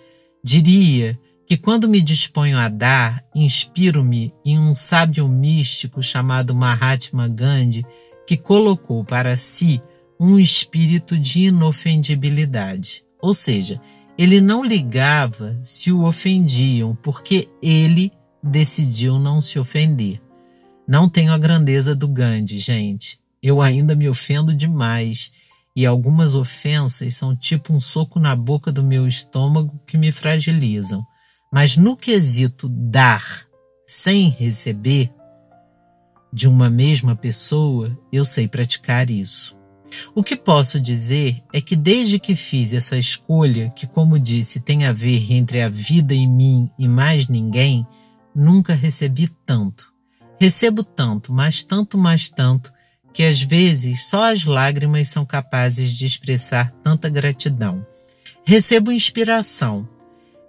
diria 0.42 1.16
que 1.48 1.56
quando 1.56 1.88
me 1.88 2.02
disponho 2.02 2.58
a 2.58 2.68
dar, 2.68 3.24
inspiro-me 3.34 4.34
em 4.44 4.58
um 4.58 4.74
sábio 4.74 5.26
místico 5.26 6.02
chamado 6.02 6.54
Mahatma 6.54 7.26
Gandhi, 7.26 7.86
que 8.26 8.36
colocou 8.36 9.02
para 9.02 9.34
si 9.34 9.80
um 10.20 10.38
espírito 10.38 11.18
de 11.18 11.46
inofendibilidade. 11.46 13.02
Ou 13.18 13.32
seja, 13.32 13.80
ele 14.18 14.42
não 14.42 14.62
ligava 14.62 15.58
se 15.62 15.90
o 15.90 16.04
ofendiam, 16.04 16.94
porque 17.02 17.46
ele 17.62 18.12
decidiu 18.42 19.18
não 19.18 19.40
se 19.40 19.58
ofender. 19.58 20.20
Não 20.86 21.08
tenho 21.08 21.32
a 21.32 21.38
grandeza 21.38 21.94
do 21.94 22.06
Gandhi, 22.06 22.58
gente. 22.58 23.18
Eu 23.42 23.62
ainda 23.62 23.94
me 23.94 24.06
ofendo 24.06 24.54
demais. 24.54 25.32
E 25.74 25.86
algumas 25.86 26.34
ofensas 26.34 27.14
são 27.14 27.34
tipo 27.34 27.72
um 27.72 27.80
soco 27.80 28.20
na 28.20 28.36
boca 28.36 28.70
do 28.70 28.84
meu 28.84 29.08
estômago 29.08 29.80
que 29.86 29.96
me 29.96 30.12
fragilizam. 30.12 31.06
Mas 31.50 31.76
no 31.76 31.96
quesito 31.96 32.68
dar 32.68 33.46
sem 33.86 34.28
receber 34.28 35.10
de 36.32 36.46
uma 36.46 36.68
mesma 36.68 37.16
pessoa, 37.16 37.98
eu 38.12 38.24
sei 38.24 38.46
praticar 38.46 39.10
isso. 39.10 39.56
O 40.14 40.22
que 40.22 40.36
posso 40.36 40.78
dizer 40.78 41.42
é 41.52 41.60
que 41.60 41.74
desde 41.74 42.18
que 42.18 42.36
fiz 42.36 42.74
essa 42.74 42.98
escolha, 42.98 43.70
que, 43.70 43.86
como 43.86 44.18
disse, 44.18 44.60
tem 44.60 44.84
a 44.84 44.92
ver 44.92 45.32
entre 45.32 45.62
a 45.62 45.68
vida 45.68 46.12
e 46.14 46.26
mim 46.26 46.70
e 46.78 46.86
mais 46.86 47.28
ninguém, 47.28 47.86
nunca 48.34 48.74
recebi 48.74 49.28
tanto. 49.46 49.92
Recebo 50.38 50.84
tanto, 50.84 51.32
mas 51.32 51.64
tanto, 51.64 51.96
mais 51.96 52.28
tanto, 52.28 52.72
que 53.12 53.24
às 53.24 53.40
vezes 53.40 54.06
só 54.06 54.30
as 54.30 54.44
lágrimas 54.44 55.08
são 55.08 55.24
capazes 55.24 55.96
de 55.96 56.06
expressar 56.06 56.70
tanta 56.84 57.08
gratidão. 57.08 57.84
Recebo 58.44 58.92
inspiração, 58.92 59.88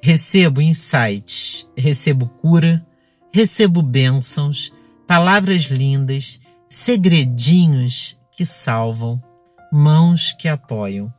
recebo 0.02 0.62
insights, 0.62 1.68
recebo 1.76 2.28
cura, 2.28 2.86
recebo 3.34 3.82
bênçãos, 3.82 4.72
palavras 5.08 5.64
lindas, 5.64 6.40
segredinhos 6.68 8.18
que 8.32 8.46
salvam, 8.46 9.22
mãos 9.72 10.34
que 10.34 10.48
apoiam. 10.48 11.14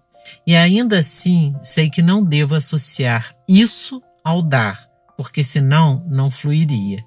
E 0.47 0.55
ainda 0.55 0.99
assim, 0.99 1.55
sei 1.63 1.91
que 1.91 2.03
não 2.03 2.25
devo 2.25 2.55
associar 2.55 3.35
isso 3.49 4.03
ao 4.25 4.43
dar, 4.43 4.89
porque 5.17 5.43
senão 5.43 6.05
não 6.09 6.31
fluiria. 6.31 7.05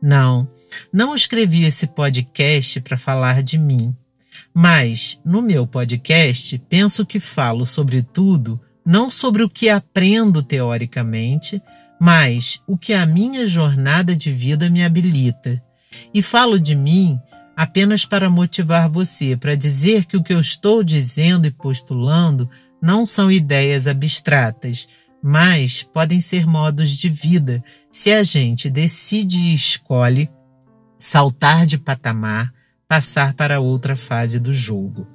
Não, 0.00 0.48
não 0.92 1.14
escrevi 1.14 1.64
esse 1.64 1.86
podcast 1.86 2.80
para 2.80 2.96
falar 2.96 3.42
de 3.42 3.56
mim, 3.56 3.94
mas 4.52 5.20
no 5.24 5.40
meu 5.40 5.66
podcast 5.66 6.58
penso 6.68 7.06
que 7.06 7.20
falo 7.20 7.64
sobre 7.64 8.02
tudo, 8.02 8.60
não 8.84 9.10
sobre 9.10 9.42
o 9.42 9.48
que 9.48 9.68
aprendo 9.68 10.42
teoricamente, 10.42 11.62
mas 12.00 12.60
o 12.66 12.76
que 12.76 12.92
a 12.92 13.06
minha 13.06 13.46
jornada 13.46 14.16
de 14.16 14.30
vida 14.30 14.68
me 14.68 14.82
habilita. 14.82 15.62
E 16.12 16.20
falo 16.20 16.58
de 16.58 16.74
mim 16.74 17.18
apenas 17.56 18.04
para 18.04 18.30
motivar 18.30 18.88
você, 18.88 19.36
para 19.36 19.54
dizer 19.54 20.06
que 20.06 20.16
o 20.16 20.22
que 20.22 20.32
eu 20.32 20.40
estou 20.40 20.82
dizendo 20.82 21.46
e 21.46 21.50
postulando 21.50 22.48
não 22.80 23.06
são 23.06 23.30
ideias 23.30 23.86
abstratas, 23.86 24.88
mas 25.22 25.84
podem 25.84 26.20
ser 26.20 26.46
modos 26.46 26.90
de 26.90 27.08
vida 27.08 27.62
se 27.90 28.12
a 28.12 28.24
gente 28.24 28.68
decide 28.68 29.36
e 29.36 29.54
escolhe 29.54 30.28
saltar 30.98 31.66
de 31.66 31.78
patamar, 31.78 32.52
passar 32.88 33.34
para 33.34 33.60
outra 33.60 33.94
fase 33.94 34.40
do 34.40 34.52
jogo. 34.52 35.06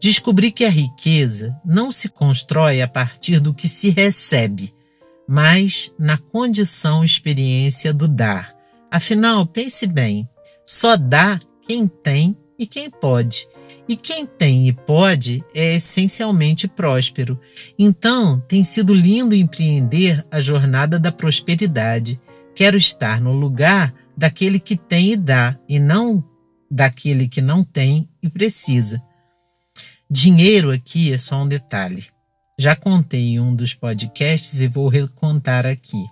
Descobri 0.00 0.50
que 0.50 0.64
a 0.64 0.70
riqueza 0.70 1.56
não 1.64 1.90
se 1.92 2.08
constrói 2.08 2.80
a 2.80 2.88
partir 2.88 3.40
do 3.40 3.54
que 3.54 3.68
se 3.68 3.90
recebe, 3.90 4.74
mas 5.26 5.92
na 5.98 6.16
condição 6.16 7.04
experiência 7.04 7.92
do 7.92 8.08
dar. 8.08 8.54
Afinal, 8.90 9.46
pense 9.46 9.86
bem, 9.86 10.28
só 10.64 10.96
dá 10.96 11.40
quem 11.66 11.86
tem 11.86 12.36
e 12.58 12.66
quem 12.66 12.90
pode. 12.90 13.46
E 13.88 13.96
quem 13.96 14.26
tem 14.26 14.68
e 14.68 14.72
pode 14.72 15.42
é 15.54 15.76
essencialmente 15.76 16.68
próspero. 16.68 17.40
Então, 17.78 18.40
tem 18.40 18.64
sido 18.64 18.92
lindo 18.92 19.34
empreender 19.34 20.24
a 20.30 20.40
jornada 20.40 20.98
da 20.98 21.10
prosperidade. 21.10 22.20
Quero 22.54 22.76
estar 22.76 23.20
no 23.20 23.32
lugar 23.32 23.94
daquele 24.16 24.58
que 24.58 24.76
tem 24.76 25.12
e 25.12 25.16
dá, 25.16 25.58
e 25.68 25.78
não 25.78 26.24
daquele 26.70 27.28
que 27.28 27.40
não 27.40 27.62
tem 27.64 28.08
e 28.22 28.28
precisa. 28.28 29.02
Dinheiro 30.10 30.70
aqui 30.70 31.12
é 31.12 31.18
só 31.18 31.42
um 31.42 31.46
detalhe. 31.46 32.06
Já 32.58 32.74
contei 32.74 33.34
em 33.34 33.40
um 33.40 33.54
dos 33.54 33.74
podcasts 33.74 34.58
e 34.58 34.66
vou 34.66 34.88
recontar 34.88 35.66
aqui. 35.66 36.02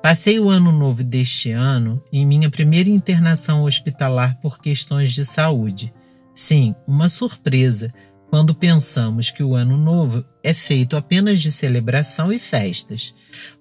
Passei 0.00 0.38
o 0.38 0.48
ano 0.48 0.70
novo 0.70 1.02
deste 1.02 1.50
ano 1.50 2.00
em 2.12 2.24
minha 2.24 2.48
primeira 2.48 2.88
internação 2.88 3.64
hospitalar 3.64 4.38
por 4.40 4.60
questões 4.60 5.12
de 5.12 5.24
saúde. 5.24 5.92
Sim, 6.32 6.72
uma 6.86 7.08
surpresa 7.08 7.92
quando 8.30 8.54
pensamos 8.54 9.32
que 9.32 9.42
o 9.42 9.56
ano 9.56 9.76
novo 9.76 10.24
é 10.44 10.54
feito 10.54 10.96
apenas 10.96 11.40
de 11.40 11.50
celebração 11.50 12.32
e 12.32 12.38
festas. 12.38 13.12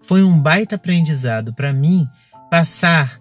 Foi 0.04 0.24
um 0.24 0.40
baita 0.40 0.76
aprendizado 0.76 1.56
para 1.56 1.74
mim 1.74 2.08
passar 2.52 3.21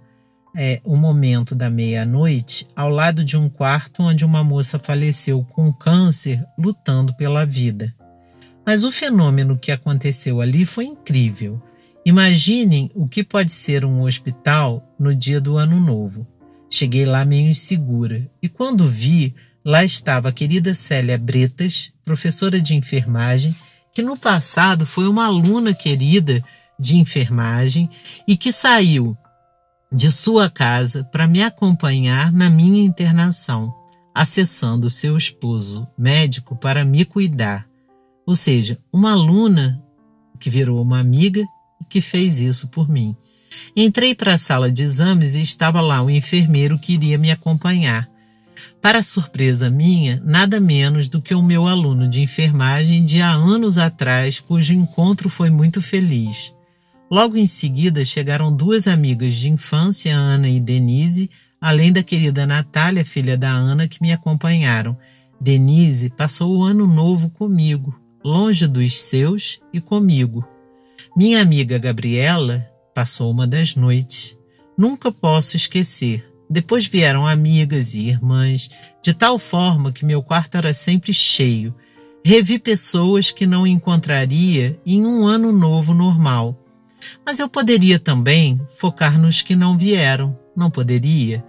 é, 0.54 0.80
o 0.84 0.96
momento 0.96 1.54
da 1.54 1.70
meia-noite 1.70 2.66
ao 2.74 2.90
lado 2.90 3.24
de 3.24 3.36
um 3.36 3.48
quarto 3.48 4.02
onde 4.02 4.24
uma 4.24 4.42
moça 4.42 4.78
faleceu 4.78 5.44
com 5.44 5.72
câncer 5.72 6.44
lutando 6.58 7.14
pela 7.14 7.46
vida. 7.46 7.94
Mas 8.64 8.84
o 8.84 8.92
fenômeno 8.92 9.58
que 9.58 9.72
aconteceu 9.72 10.40
ali 10.40 10.64
foi 10.64 10.86
incrível. 10.86 11.62
Imaginem 12.04 12.90
o 12.94 13.06
que 13.06 13.22
pode 13.22 13.52
ser 13.52 13.84
um 13.84 14.02
hospital 14.02 14.94
no 14.98 15.14
dia 15.14 15.40
do 15.40 15.56
Ano 15.56 15.78
Novo. 15.78 16.26
Cheguei 16.68 17.04
lá 17.04 17.24
meio 17.24 17.48
insegura 17.48 18.30
e 18.42 18.48
quando 18.48 18.88
vi, 18.88 19.34
lá 19.64 19.84
estava 19.84 20.28
a 20.28 20.32
querida 20.32 20.74
Célia 20.74 21.18
Bretas, 21.18 21.92
professora 22.04 22.60
de 22.60 22.74
enfermagem, 22.74 23.54
que 23.92 24.02
no 24.02 24.16
passado 24.16 24.86
foi 24.86 25.08
uma 25.08 25.26
aluna 25.26 25.74
querida 25.74 26.42
de 26.78 26.96
enfermagem 26.96 27.90
e 28.26 28.36
que 28.36 28.50
saiu 28.52 29.16
de 29.92 30.10
sua 30.10 30.48
casa 30.48 31.02
para 31.02 31.26
me 31.26 31.42
acompanhar 31.42 32.32
na 32.32 32.48
minha 32.48 32.82
internação, 32.82 33.74
acessando 34.14 34.88
seu 34.88 35.16
esposo 35.16 35.86
médico 35.98 36.54
para 36.56 36.84
me 36.84 37.04
cuidar. 37.04 37.66
Ou 38.24 38.36
seja, 38.36 38.78
uma 38.92 39.12
aluna 39.12 39.82
que 40.38 40.48
virou 40.48 40.80
uma 40.80 41.00
amiga 41.00 41.44
e 41.80 41.84
que 41.84 42.00
fez 42.00 42.38
isso 42.38 42.68
por 42.68 42.88
mim. 42.88 43.16
Entrei 43.74 44.14
para 44.14 44.34
a 44.34 44.38
sala 44.38 44.70
de 44.70 44.84
exames 44.84 45.34
e 45.34 45.42
estava 45.42 45.80
lá 45.80 46.00
o 46.02 46.08
enfermeiro 46.08 46.78
que 46.78 46.94
iria 46.94 47.18
me 47.18 47.30
acompanhar. 47.30 48.08
Para 48.80 49.02
surpresa 49.02 49.68
minha, 49.68 50.22
nada 50.24 50.60
menos 50.60 51.08
do 51.08 51.20
que 51.20 51.34
o 51.34 51.42
meu 51.42 51.66
aluno 51.66 52.08
de 52.08 52.22
enfermagem 52.22 53.04
de 53.04 53.20
há 53.20 53.30
anos 53.30 53.76
atrás, 53.76 54.38
cujo 54.38 54.72
encontro 54.72 55.28
foi 55.28 55.50
muito 55.50 55.82
feliz. 55.82 56.54
Logo 57.10 57.36
em 57.36 57.46
seguida 57.46 58.04
chegaram 58.04 58.54
duas 58.54 58.86
amigas 58.86 59.34
de 59.34 59.48
infância, 59.48 60.14
Ana 60.14 60.48
e 60.48 60.60
Denise, 60.60 61.28
além 61.60 61.92
da 61.92 62.04
querida 62.04 62.46
Natália, 62.46 63.04
filha 63.04 63.36
da 63.36 63.50
Ana, 63.50 63.88
que 63.88 64.00
me 64.00 64.12
acompanharam. 64.12 64.96
Denise 65.40 66.08
passou 66.08 66.56
o 66.56 66.62
ano 66.62 66.86
novo 66.86 67.28
comigo, 67.28 67.98
longe 68.22 68.64
dos 68.68 69.00
seus 69.00 69.58
e 69.72 69.80
comigo. 69.80 70.46
Minha 71.16 71.42
amiga 71.42 71.78
Gabriela 71.78 72.64
passou 72.94 73.32
uma 73.32 73.44
das 73.44 73.74
noites. 73.74 74.38
Nunca 74.78 75.10
posso 75.10 75.56
esquecer. 75.56 76.24
Depois 76.48 76.86
vieram 76.86 77.26
amigas 77.26 77.92
e 77.92 78.02
irmãs, 78.02 78.70
de 79.02 79.12
tal 79.12 79.36
forma 79.36 79.92
que 79.92 80.04
meu 80.04 80.22
quarto 80.22 80.56
era 80.56 80.72
sempre 80.72 81.12
cheio. 81.12 81.74
Revi 82.24 82.58
pessoas 82.58 83.32
que 83.32 83.46
não 83.46 83.66
encontraria 83.66 84.78
em 84.86 85.04
um 85.04 85.26
ano 85.26 85.50
novo 85.50 85.92
normal. 85.92 86.56
Mas 87.24 87.38
eu 87.38 87.48
poderia 87.48 87.98
também 87.98 88.60
focar 88.78 89.18
nos 89.18 89.42
que 89.42 89.56
não 89.56 89.76
vieram, 89.76 90.38
não 90.56 90.70
poderia? 90.70 91.44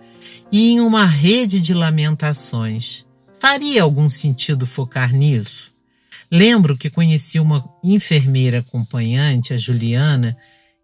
E 0.51 0.71
em 0.71 0.79
uma 0.79 1.05
rede 1.05 1.59
de 1.59 1.73
lamentações. 1.73 3.05
Faria 3.39 3.83
algum 3.83 4.09
sentido 4.09 4.65
focar 4.65 5.13
nisso? 5.13 5.71
Lembro 6.29 6.77
que 6.77 6.89
conheci 6.89 7.39
uma 7.39 7.67
enfermeira 7.83 8.59
acompanhante, 8.59 9.53
a 9.53 9.57
Juliana, 9.57 10.37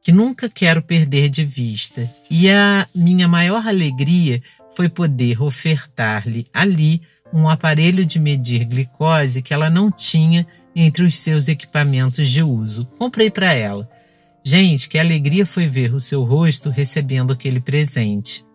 que 0.03 0.11
nunca 0.11 0.49
quero 0.49 0.81
perder 0.81 1.29
de 1.29 1.43
vista, 1.45 2.09
e 2.29 2.49
a 2.49 2.87
minha 2.93 3.27
maior 3.27 3.67
alegria 3.67 4.41
foi 4.75 4.89
poder 4.89 5.41
ofertar-lhe 5.41 6.47
ali 6.53 7.01
um 7.33 7.49
aparelho 7.49 8.05
de 8.05 8.19
medir 8.19 8.63
glicose 8.65 9.41
que 9.41 9.53
ela 9.53 9.69
não 9.69 9.91
tinha 9.91 10.47
entre 10.75 11.03
os 11.03 11.17
seus 11.17 11.47
equipamentos 11.47 12.29
de 12.29 12.43
uso. 12.43 12.85
Comprei 12.97 13.29
para 13.29 13.53
ela. 13.53 13.89
Gente, 14.49 14.87
que 14.87 14.97
alegria 14.97 15.45
foi 15.45 15.67
ver 15.67 15.93
o 15.93 15.99
seu 15.99 16.23
rosto 16.23 16.69
recebendo 16.69 17.33
aquele 17.33 17.59
presente. 17.59 18.45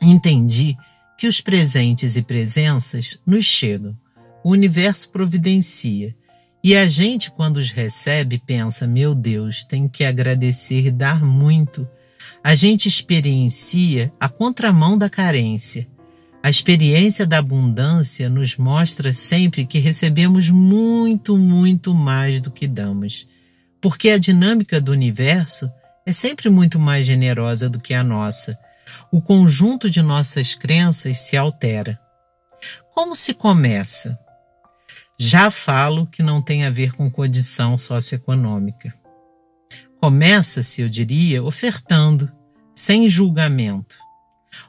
Entendi 0.00 0.74
que 1.18 1.26
os 1.26 1.42
presentes 1.42 2.16
e 2.16 2.22
presenças 2.22 3.18
nos 3.26 3.44
chegam. 3.44 3.94
O 4.42 4.52
universo 4.52 5.10
providencia. 5.10 6.16
E 6.64 6.74
a 6.74 6.88
gente, 6.88 7.30
quando 7.30 7.58
os 7.58 7.68
recebe, 7.68 8.38
pensa: 8.46 8.86
meu 8.86 9.14
Deus, 9.14 9.62
tenho 9.62 9.90
que 9.90 10.04
agradecer 10.06 10.86
e 10.86 10.90
dar 10.90 11.22
muito. 11.22 11.86
A 12.42 12.54
gente 12.54 12.88
experiencia 12.88 14.10
a 14.18 14.30
contramão 14.30 14.96
da 14.96 15.10
carência. 15.10 15.86
A 16.42 16.48
experiência 16.48 17.26
da 17.26 17.36
abundância 17.36 18.30
nos 18.30 18.56
mostra 18.56 19.12
sempre 19.12 19.66
que 19.66 19.80
recebemos 19.80 20.48
muito, 20.48 21.36
muito 21.36 21.94
mais 21.94 22.40
do 22.40 22.50
que 22.50 22.66
damos 22.66 23.28
porque 23.80 24.10
a 24.10 24.18
dinâmica 24.18 24.80
do 24.80 24.92
universo 24.92 25.70
é 26.04 26.12
sempre 26.12 26.48
muito 26.48 26.78
mais 26.78 27.04
generosa 27.04 27.68
do 27.68 27.80
que 27.80 27.92
a 27.92 28.04
nossa. 28.04 28.58
O 29.10 29.20
conjunto 29.20 29.90
de 29.90 30.00
nossas 30.00 30.54
crenças 30.54 31.18
se 31.20 31.36
altera. 31.36 32.00
Como 32.94 33.14
se 33.16 33.34
começa? 33.34 34.18
Já 35.18 35.50
falo 35.50 36.06
que 36.06 36.22
não 36.22 36.40
tem 36.40 36.64
a 36.64 36.70
ver 36.70 36.92
com 36.92 37.10
condição 37.10 37.76
socioeconômica. 37.76 38.94
Começa-se, 40.00 40.82
eu 40.82 40.88
diria, 40.88 41.42
ofertando, 41.42 42.30
sem 42.74 43.08
julgamento. 43.08 43.96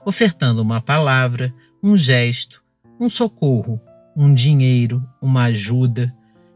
Ofertando 0.06 0.62
uma 0.62 0.82
palavra, 0.82 1.54
um 1.84 1.96
gesto, 1.96 2.64
um 3.00 3.10
socorro, 3.10 3.80
um 4.16 4.34
dinheiro, 4.34 5.08
uma 5.22 5.46
ajuda. 5.46 6.14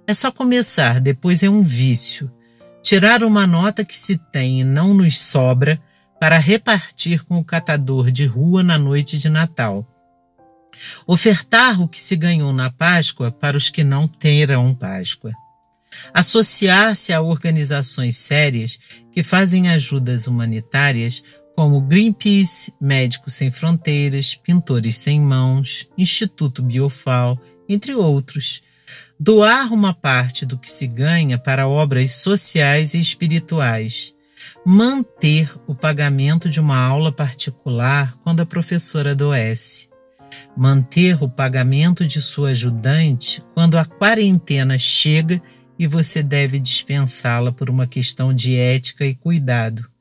É 0.08 0.14
só 0.14 0.32
começar, 0.32 1.00
depois 1.00 1.44
é 1.44 1.50
um 1.50 1.62
vício 1.62 2.32
Tirar 2.82 3.24
uma 3.24 3.46
nota 3.46 3.86
que 3.86 3.98
se 3.98 4.18
tem 4.18 4.62
e 4.62 4.64
não 4.64 4.94
nos 4.94 5.20
sobra 5.20 5.82
para 6.20 6.38
repartir 6.38 7.24
com 7.24 7.38
o 7.38 7.44
catador 7.44 8.12
de 8.12 8.26
rua 8.26 8.64
na 8.64 8.78
noite 8.78 9.18
de 9.18 9.30
Natal. 9.30 9.88
Ofertar 11.06 11.82
o 11.82 11.88
que 11.88 12.02
se 12.02 12.16
ganhou 12.16 12.54
na 12.54 12.72
Páscoa 12.72 13.32
para 13.32 13.58
os 13.58 13.70
que 13.70 13.84
não 13.84 14.08
terão 14.08 14.74
Páscoa. 14.74 15.32
Associar-se 16.14 17.12
a 17.12 17.22
organizações 17.22 18.18
sérias 18.18 18.80
que 19.12 19.24
fazem 19.24 19.70
ajudas 19.70 20.26
humanitárias 20.26 21.22
como 21.56 21.82
Greenpeace, 21.82 22.74
Médicos 22.80 23.34
Sem 23.34 23.52
Fronteiras, 23.52 24.36
Pintores 24.36 24.98
Sem 24.98 25.20
Mãos, 25.20 25.88
Instituto 25.98 26.64
Biofal, 26.64 27.40
entre 27.68 27.94
outros. 27.94 28.64
Doar 29.20 29.74
uma 29.74 29.94
parte 29.94 30.46
do 30.46 30.58
que 30.58 30.72
se 30.72 30.88
ganha 30.88 31.38
para 31.38 31.68
obras 31.68 32.14
sociais 32.14 32.94
e 32.94 33.00
espirituais. 33.00 34.14
Manter 34.66 35.54
o 35.68 35.76
pagamento 35.76 36.50
de 36.50 36.60
uma 36.60 36.78
aula 36.78 37.12
particular 37.12 38.16
quando 38.24 38.42
a 38.42 38.46
professora 38.46 39.12
adoece. 39.12 39.90
Manter 40.56 41.22
o 41.24 41.30
pagamento 41.30 42.06
de 42.08 42.22
sua 42.22 42.50
ajudante 42.50 43.44
quando 43.54 43.78
a 43.78 43.86
quarentena 43.86 44.78
chega 44.78 45.42
e 45.78 45.88
você 45.88 46.24
deve 46.24 46.60
dispensá-la 46.60 47.52
por 47.52 47.70
uma 47.70 47.88
questão 47.88 48.34
de 48.34 48.56
ética 48.56 49.06
e 49.06 49.14
cuidado 49.14 49.92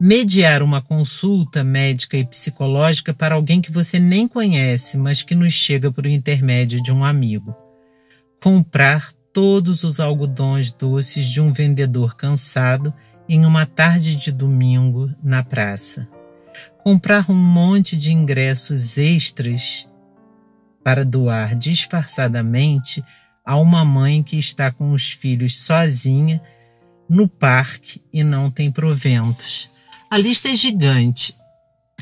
mediar 0.00 0.62
uma 0.62 0.82
consulta 0.82 1.62
médica 1.62 2.16
e 2.16 2.26
psicológica 2.26 3.14
para 3.14 3.36
alguém 3.36 3.60
que 3.60 3.72
você 3.72 3.98
nem 3.98 4.26
conhece, 4.26 4.98
mas 4.98 5.22
que 5.22 5.34
nos 5.34 5.54
chega 5.54 5.90
por 5.90 6.04
intermédio 6.04 6.82
de 6.82 6.92
um 6.92 7.04
amigo. 7.04 7.56
Comprar 8.44 9.10
todos 9.32 9.82
os 9.82 9.98
algodões 9.98 10.70
doces 10.70 11.26
de 11.26 11.40
um 11.40 11.50
vendedor 11.50 12.14
cansado 12.14 12.92
em 13.26 13.46
uma 13.46 13.64
tarde 13.64 14.14
de 14.14 14.30
domingo 14.30 15.10
na 15.22 15.42
praça. 15.42 16.06
Comprar 16.82 17.30
um 17.30 17.34
monte 17.34 17.96
de 17.96 18.12
ingressos 18.12 18.98
extras 18.98 19.88
para 20.84 21.02
doar 21.02 21.56
disfarçadamente 21.56 23.02
a 23.42 23.56
uma 23.56 23.82
mãe 23.82 24.22
que 24.22 24.38
está 24.38 24.70
com 24.70 24.92
os 24.92 25.10
filhos 25.10 25.58
sozinha 25.64 26.42
no 27.08 27.26
parque 27.26 28.02
e 28.12 28.22
não 28.22 28.50
tem 28.50 28.70
proventos 28.70 29.72
a 30.14 30.16
lista 30.16 30.48
é 30.48 30.54
gigante. 30.54 31.34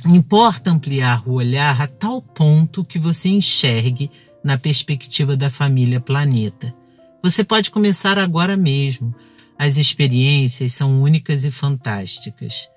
Importa 0.04 0.70
ampliar 0.70 1.26
o 1.26 1.32
olhar 1.32 1.80
a 1.80 1.86
tal 1.86 2.20
ponto 2.20 2.84
que 2.84 2.98
você 2.98 3.30
enxergue 3.30 4.10
na 4.44 4.58
perspectiva 4.58 5.36
da 5.36 5.48
família 5.48 6.00
planeta. 6.00 6.74
Você 7.22 7.44
pode 7.44 7.70
começar 7.70 8.18
agora 8.18 8.56
mesmo. 8.56 9.14
As 9.58 9.76
experiências 9.76 10.72
são 10.72 11.00
únicas 11.00 11.44
e 11.44 11.50
fantásticas. 11.50 12.68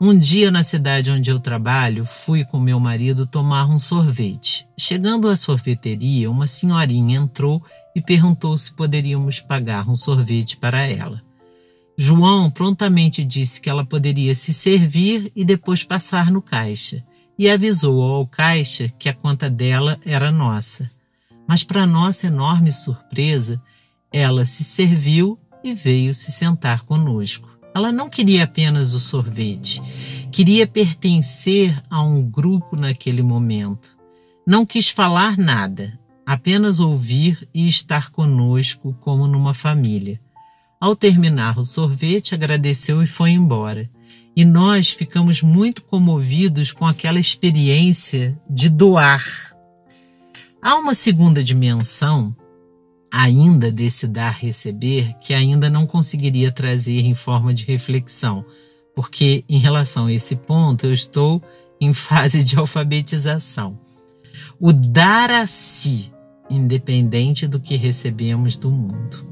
Um 0.00 0.18
dia 0.18 0.50
na 0.50 0.62
cidade 0.62 1.10
onde 1.10 1.30
eu 1.30 1.38
trabalho, 1.38 2.06
fui 2.06 2.42
com 2.42 2.58
meu 2.58 2.80
marido 2.80 3.26
tomar 3.26 3.66
um 3.66 3.78
sorvete. 3.78 4.66
Chegando 4.78 5.28
à 5.28 5.36
sorveteria, 5.36 6.30
uma 6.30 6.46
senhorinha 6.46 7.18
entrou 7.18 7.62
e 7.94 8.00
perguntou 8.00 8.56
se 8.56 8.72
poderíamos 8.72 9.40
pagar 9.40 9.86
um 9.86 9.94
sorvete 9.94 10.56
para 10.56 10.86
ela. 10.86 11.22
João 11.98 12.50
prontamente 12.50 13.22
disse 13.22 13.60
que 13.60 13.68
ela 13.68 13.84
poderia 13.84 14.34
se 14.34 14.54
servir 14.54 15.30
e 15.36 15.44
depois 15.44 15.84
passar 15.84 16.30
no 16.30 16.40
caixa, 16.40 17.04
e 17.38 17.50
avisou 17.50 18.00
ao 18.02 18.26
caixa 18.26 18.90
que 18.98 19.06
a 19.06 19.12
conta 19.12 19.50
dela 19.50 20.00
era 20.02 20.32
nossa. 20.32 20.90
Mas, 21.46 21.64
para 21.64 21.86
nossa 21.86 22.26
enorme 22.26 22.70
surpresa, 22.70 23.60
ela 24.12 24.44
se 24.44 24.64
serviu 24.64 25.38
e 25.62 25.74
veio 25.74 26.14
se 26.14 26.30
sentar 26.32 26.82
conosco. 26.82 27.48
Ela 27.74 27.92
não 27.92 28.08
queria 28.08 28.44
apenas 28.44 28.94
o 28.94 29.00
sorvete, 29.00 29.80
queria 30.32 30.66
pertencer 30.66 31.80
a 31.88 32.02
um 32.02 32.22
grupo 32.22 32.74
naquele 32.76 33.22
momento. 33.22 33.96
Não 34.46 34.66
quis 34.66 34.88
falar 34.88 35.36
nada, 35.36 35.98
apenas 36.26 36.80
ouvir 36.80 37.48
e 37.54 37.68
estar 37.68 38.10
conosco 38.10 38.96
como 39.00 39.26
numa 39.26 39.54
família. 39.54 40.20
Ao 40.80 40.96
terminar 40.96 41.58
o 41.58 41.64
sorvete, 41.64 42.34
agradeceu 42.34 43.02
e 43.02 43.06
foi 43.06 43.30
embora. 43.30 43.88
E 44.34 44.44
nós 44.44 44.90
ficamos 44.90 45.42
muito 45.42 45.84
comovidos 45.84 46.72
com 46.72 46.86
aquela 46.86 47.20
experiência 47.20 48.40
de 48.48 48.68
doar. 48.68 49.49
Há 50.62 50.74
uma 50.74 50.92
segunda 50.92 51.42
dimensão, 51.42 52.36
ainda 53.10 53.72
desse 53.72 54.06
dar-receber, 54.06 55.18
que 55.18 55.32
ainda 55.32 55.70
não 55.70 55.86
conseguiria 55.86 56.52
trazer 56.52 57.00
em 57.00 57.14
forma 57.14 57.54
de 57.54 57.64
reflexão, 57.64 58.44
porque 58.94 59.42
em 59.48 59.56
relação 59.56 60.06
a 60.06 60.12
esse 60.12 60.36
ponto 60.36 60.84
eu 60.84 60.92
estou 60.92 61.42
em 61.80 61.94
fase 61.94 62.44
de 62.44 62.58
alfabetização. 62.58 63.80
O 64.60 64.70
dar 64.70 65.30
a 65.30 65.46
si, 65.46 66.12
independente 66.50 67.46
do 67.46 67.58
que 67.58 67.76
recebemos 67.76 68.58
do 68.58 68.70
mundo. 68.70 69.26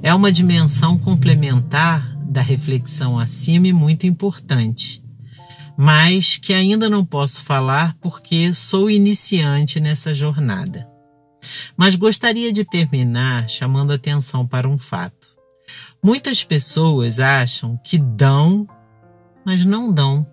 É 0.00 0.14
uma 0.14 0.30
dimensão 0.30 0.96
complementar 0.96 2.16
da 2.24 2.40
reflexão 2.40 3.18
acima 3.18 3.66
e 3.66 3.72
muito 3.72 4.06
importante, 4.06 4.99
mas 5.80 6.36
que 6.36 6.52
ainda 6.52 6.90
não 6.90 7.06
posso 7.06 7.42
falar 7.42 7.96
porque 8.02 8.52
sou 8.52 8.90
iniciante 8.90 9.80
nessa 9.80 10.12
jornada. 10.12 10.86
Mas 11.74 11.94
gostaria 11.96 12.52
de 12.52 12.66
terminar 12.66 13.48
chamando 13.48 13.90
atenção 13.90 14.46
para 14.46 14.68
um 14.68 14.76
fato. 14.76 15.28
Muitas 16.04 16.44
pessoas 16.44 17.18
acham 17.18 17.80
que 17.82 17.96
dão, 17.96 18.66
mas 19.42 19.64
não 19.64 19.90
dão. 19.90 20.26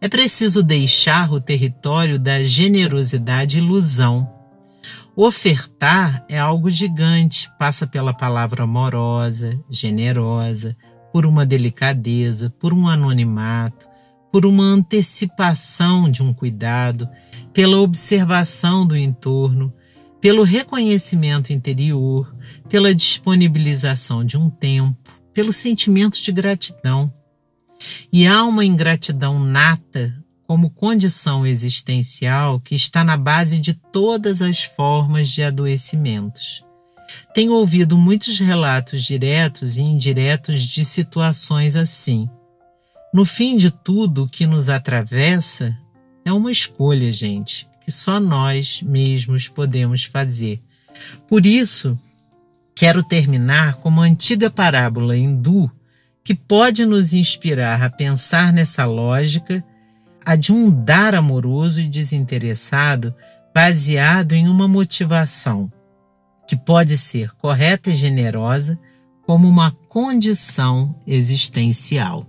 É 0.00 0.08
preciso 0.08 0.60
deixar 0.60 1.32
o 1.32 1.40
território 1.40 2.18
da 2.18 2.42
generosidade 2.42 3.58
ilusão 3.58 4.28
Ofertar 5.20 6.24
é 6.28 6.38
algo 6.38 6.70
gigante, 6.70 7.50
passa 7.58 7.88
pela 7.88 8.14
palavra 8.14 8.62
amorosa, 8.62 9.58
generosa, 9.68 10.76
por 11.12 11.26
uma 11.26 11.44
delicadeza, 11.44 12.54
por 12.60 12.72
um 12.72 12.86
anonimato, 12.86 13.87
por 14.30 14.44
uma 14.44 14.64
antecipação 14.64 16.10
de 16.10 16.22
um 16.22 16.32
cuidado, 16.32 17.08
pela 17.52 17.80
observação 17.80 18.86
do 18.86 18.96
entorno, 18.96 19.72
pelo 20.20 20.42
reconhecimento 20.42 21.52
interior, 21.52 22.34
pela 22.68 22.94
disponibilização 22.94 24.24
de 24.24 24.36
um 24.36 24.50
tempo, 24.50 24.96
pelo 25.32 25.52
sentimento 25.52 26.20
de 26.20 26.32
gratidão. 26.32 27.12
E 28.12 28.26
há 28.26 28.44
uma 28.44 28.64
ingratidão 28.64 29.38
nata 29.38 30.14
como 30.46 30.70
condição 30.70 31.46
existencial 31.46 32.58
que 32.58 32.74
está 32.74 33.04
na 33.04 33.16
base 33.16 33.58
de 33.58 33.74
todas 33.74 34.40
as 34.40 34.62
formas 34.62 35.28
de 35.28 35.42
adoecimentos. 35.42 36.64
Tenho 37.34 37.52
ouvido 37.52 37.96
muitos 37.96 38.38
relatos 38.38 39.04
diretos 39.04 39.76
e 39.76 39.82
indiretos 39.82 40.62
de 40.62 40.84
situações 40.84 41.76
assim. 41.76 42.28
No 43.12 43.24
fim 43.24 43.56
de 43.56 43.70
tudo 43.70 44.24
o 44.24 44.28
que 44.28 44.46
nos 44.46 44.68
atravessa 44.68 45.76
é 46.24 46.32
uma 46.32 46.52
escolha, 46.52 47.10
gente, 47.10 47.66
que 47.84 47.90
só 47.90 48.20
nós 48.20 48.82
mesmos 48.82 49.48
podemos 49.48 50.04
fazer. 50.04 50.60
Por 51.26 51.46
isso, 51.46 51.98
quero 52.74 53.02
terminar 53.02 53.76
com 53.76 53.88
uma 53.88 54.04
antiga 54.04 54.50
parábola 54.50 55.16
hindu 55.16 55.70
que 56.22 56.34
pode 56.34 56.84
nos 56.84 57.14
inspirar 57.14 57.82
a 57.82 57.88
pensar 57.88 58.52
nessa 58.52 58.84
lógica 58.84 59.64
a 60.24 60.36
de 60.36 60.52
um 60.52 60.70
dar 60.70 61.14
amoroso 61.14 61.80
e 61.80 61.88
desinteressado 61.88 63.14
baseado 63.54 64.34
em 64.34 64.46
uma 64.46 64.68
motivação 64.68 65.72
que 66.46 66.54
pode 66.54 66.98
ser 66.98 67.32
correta 67.32 67.90
e 67.90 67.96
generosa 67.96 68.78
como 69.22 69.48
uma 69.48 69.70
condição 69.88 70.94
existencial. 71.06 72.26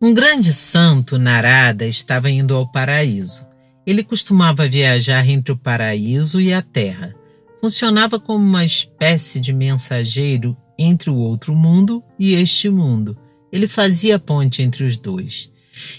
Um 0.00 0.12
grande 0.12 0.52
santo, 0.52 1.18
Narada, 1.18 1.86
estava 1.86 2.30
indo 2.30 2.54
ao 2.54 2.70
paraíso. 2.70 3.46
Ele 3.86 4.02
costumava 4.02 4.68
viajar 4.68 5.26
entre 5.28 5.52
o 5.52 5.56
paraíso 5.56 6.40
e 6.40 6.52
a 6.52 6.60
terra. 6.60 7.14
Funcionava 7.60 8.20
como 8.20 8.44
uma 8.44 8.64
espécie 8.64 9.40
de 9.40 9.52
mensageiro 9.52 10.56
entre 10.78 11.08
o 11.08 11.16
outro 11.16 11.54
mundo 11.54 12.02
e 12.18 12.34
este 12.34 12.68
mundo. 12.68 13.16
Ele 13.50 13.66
fazia 13.66 14.18
ponte 14.18 14.62
entre 14.62 14.84
os 14.84 14.96
dois 14.96 15.50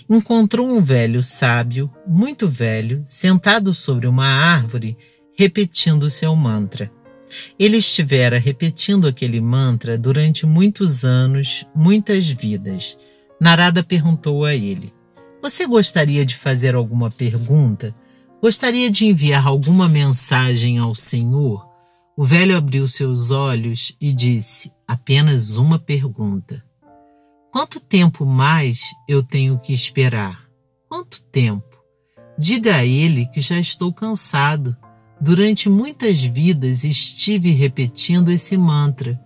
encontrou 0.09 0.67
um 0.67 0.81
velho 0.83 1.21
sábio, 1.21 1.91
muito 2.05 2.47
velho, 2.47 3.01
sentado 3.05 3.73
sobre 3.73 4.07
uma 4.07 4.25
árvore, 4.25 4.97
repetindo 5.37 6.09
seu 6.09 6.35
mantra. 6.35 6.91
Ele 7.59 7.77
estivera 7.77 8.39
repetindo 8.39 9.07
aquele 9.07 9.41
mantra 9.41 9.97
durante 9.97 10.45
muitos 10.45 11.03
anos, 11.03 11.65
muitas 11.75 12.27
vidas. 12.27 12.97
Narada 13.39 13.83
perguntou 13.83 14.45
a 14.45 14.55
ele: 14.55 14.93
Você 15.41 15.65
gostaria 15.67 16.25
de 16.25 16.35
fazer 16.35 16.75
alguma 16.75 17.11
pergunta? 17.11 17.95
Gostaria 18.41 18.89
de 18.89 19.05
enviar 19.05 19.47
alguma 19.47 19.87
mensagem 19.87 20.77
ao 20.77 20.93
Senhor? 20.95 21.67
O 22.15 22.23
velho 22.23 22.57
abriu 22.57 22.87
seus 22.87 23.29
olhos 23.29 23.95
e 24.01 24.11
disse: 24.11 24.71
Apenas 24.87 25.55
uma 25.55 25.77
pergunta. 25.77 26.63
Quanto 27.51 27.79
tempo 27.79 28.25
mais 28.25 28.79
eu 29.07 29.23
tenho 29.23 29.57
que 29.59 29.73
esperar? 29.73 30.47
Quanto 30.89 31.21
tempo? 31.23 31.77
Diga 32.37 32.77
a 32.77 32.85
ele 32.85 33.25
que 33.27 33.41
já 33.41 33.59
estou 33.59 33.91
cansado. 33.91 34.75
Durante 35.19 35.67
muitas 35.69 36.21
vidas 36.21 36.83
estive 36.83 37.51
repetindo 37.51 38.31
esse 38.31 38.55
mantra. 38.55 39.19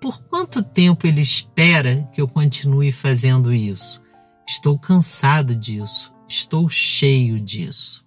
Por 0.00 0.22
quanto 0.22 0.62
tempo 0.62 1.06
ele 1.06 1.20
espera 1.20 2.08
que 2.12 2.20
eu 2.20 2.28
continue 2.28 2.92
fazendo 2.92 3.52
isso? 3.52 4.00
Estou 4.46 4.78
cansado 4.78 5.54
disso. 5.54 6.12
Estou 6.28 6.68
cheio 6.68 7.40
disso. 7.40 8.04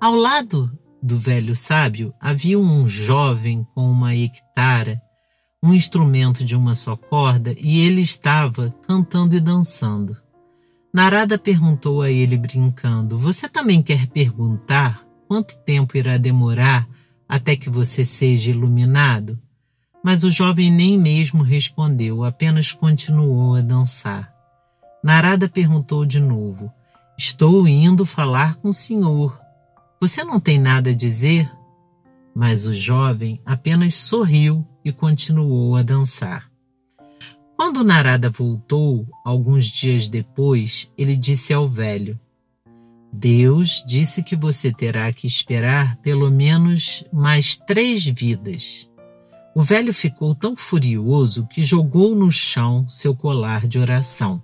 Ao 0.00 0.14
lado 0.14 0.70
do 1.02 1.18
velho 1.18 1.56
sábio 1.56 2.12
havia 2.20 2.58
um 2.58 2.86
jovem 2.88 3.66
com 3.74 3.90
uma 3.90 4.14
hectara 4.14 5.00
um 5.62 5.74
instrumento 5.74 6.42
de 6.44 6.56
uma 6.56 6.74
só 6.74 6.96
corda 6.96 7.54
e 7.58 7.80
ele 7.80 8.00
estava 8.00 8.74
cantando 8.86 9.36
e 9.36 9.40
dançando. 9.40 10.16
Narada 10.92 11.38
perguntou 11.38 12.02
a 12.02 12.10
ele 12.10 12.36
brincando: 12.36 13.18
Você 13.18 13.48
também 13.48 13.82
quer 13.82 14.06
perguntar 14.08 15.06
quanto 15.28 15.56
tempo 15.58 15.96
irá 15.96 16.16
demorar 16.16 16.88
até 17.28 17.54
que 17.54 17.68
você 17.68 18.04
seja 18.04 18.50
iluminado? 18.50 19.38
Mas 20.02 20.24
o 20.24 20.30
jovem 20.30 20.70
nem 20.70 20.98
mesmo 20.98 21.42
respondeu, 21.42 22.24
apenas 22.24 22.72
continuou 22.72 23.54
a 23.54 23.60
dançar. 23.60 24.32
Narada 25.02 25.48
perguntou 25.48 26.04
de 26.04 26.20
novo: 26.20 26.72
Estou 27.16 27.68
indo 27.68 28.04
falar 28.04 28.56
com 28.56 28.68
o 28.68 28.72
senhor. 28.72 29.38
Você 30.00 30.24
não 30.24 30.40
tem 30.40 30.58
nada 30.58 30.90
a 30.90 30.94
dizer? 30.94 31.50
Mas 32.34 32.66
o 32.66 32.72
jovem 32.72 33.40
apenas 33.44 33.94
sorriu 33.94 34.66
e 34.84 34.90
continuou 34.90 35.76
a 35.76 35.82
dançar. 35.82 36.50
Quando 37.56 37.84
Narada 37.84 38.30
voltou, 38.30 39.06
alguns 39.22 39.66
dias 39.66 40.08
depois, 40.08 40.90
ele 40.96 41.14
disse 41.14 41.52
ao 41.52 41.68
velho: 41.68 42.18
Deus 43.12 43.84
disse 43.86 44.22
que 44.22 44.36
você 44.36 44.72
terá 44.72 45.12
que 45.12 45.26
esperar 45.26 45.96
pelo 45.96 46.30
menos 46.30 47.04
mais 47.12 47.56
três 47.56 48.04
vidas. 48.04 48.89
O 49.54 49.62
velho 49.62 49.92
ficou 49.92 50.34
tão 50.34 50.54
furioso 50.54 51.46
que 51.48 51.62
jogou 51.62 52.14
no 52.14 52.30
chão 52.30 52.88
seu 52.88 53.14
colar 53.14 53.66
de 53.66 53.78
oração. 53.78 54.42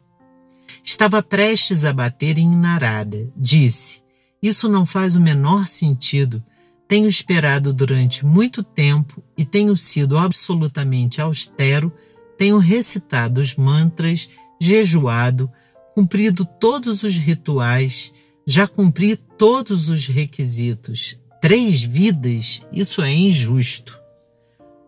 Estava 0.82 1.22
prestes 1.22 1.84
a 1.84 1.92
bater 1.92 2.38
em 2.38 2.56
Narada. 2.56 3.28
Disse: 3.36 4.02
Isso 4.42 4.68
não 4.68 4.84
faz 4.84 5.14
o 5.14 5.20
menor 5.20 5.68
sentido. 5.68 6.42
Tenho 6.88 7.08
esperado 7.08 7.72
durante 7.72 8.24
muito 8.24 8.62
tempo 8.62 9.22
e 9.36 9.44
tenho 9.44 9.76
sido 9.76 10.16
absolutamente 10.16 11.20
austero, 11.20 11.92
tenho 12.38 12.58
recitado 12.58 13.40
os 13.40 13.56
mantras, 13.56 14.28
jejuado, 14.60 15.50
cumprido 15.94 16.44
todos 16.44 17.02
os 17.02 17.16
rituais, 17.16 18.12
já 18.46 18.68
cumpri 18.68 19.16
todos 19.16 19.88
os 19.88 20.06
requisitos. 20.06 21.18
Três 21.40 21.82
vidas, 21.82 22.62
isso 22.72 23.02
é 23.02 23.12
injusto. 23.12 24.05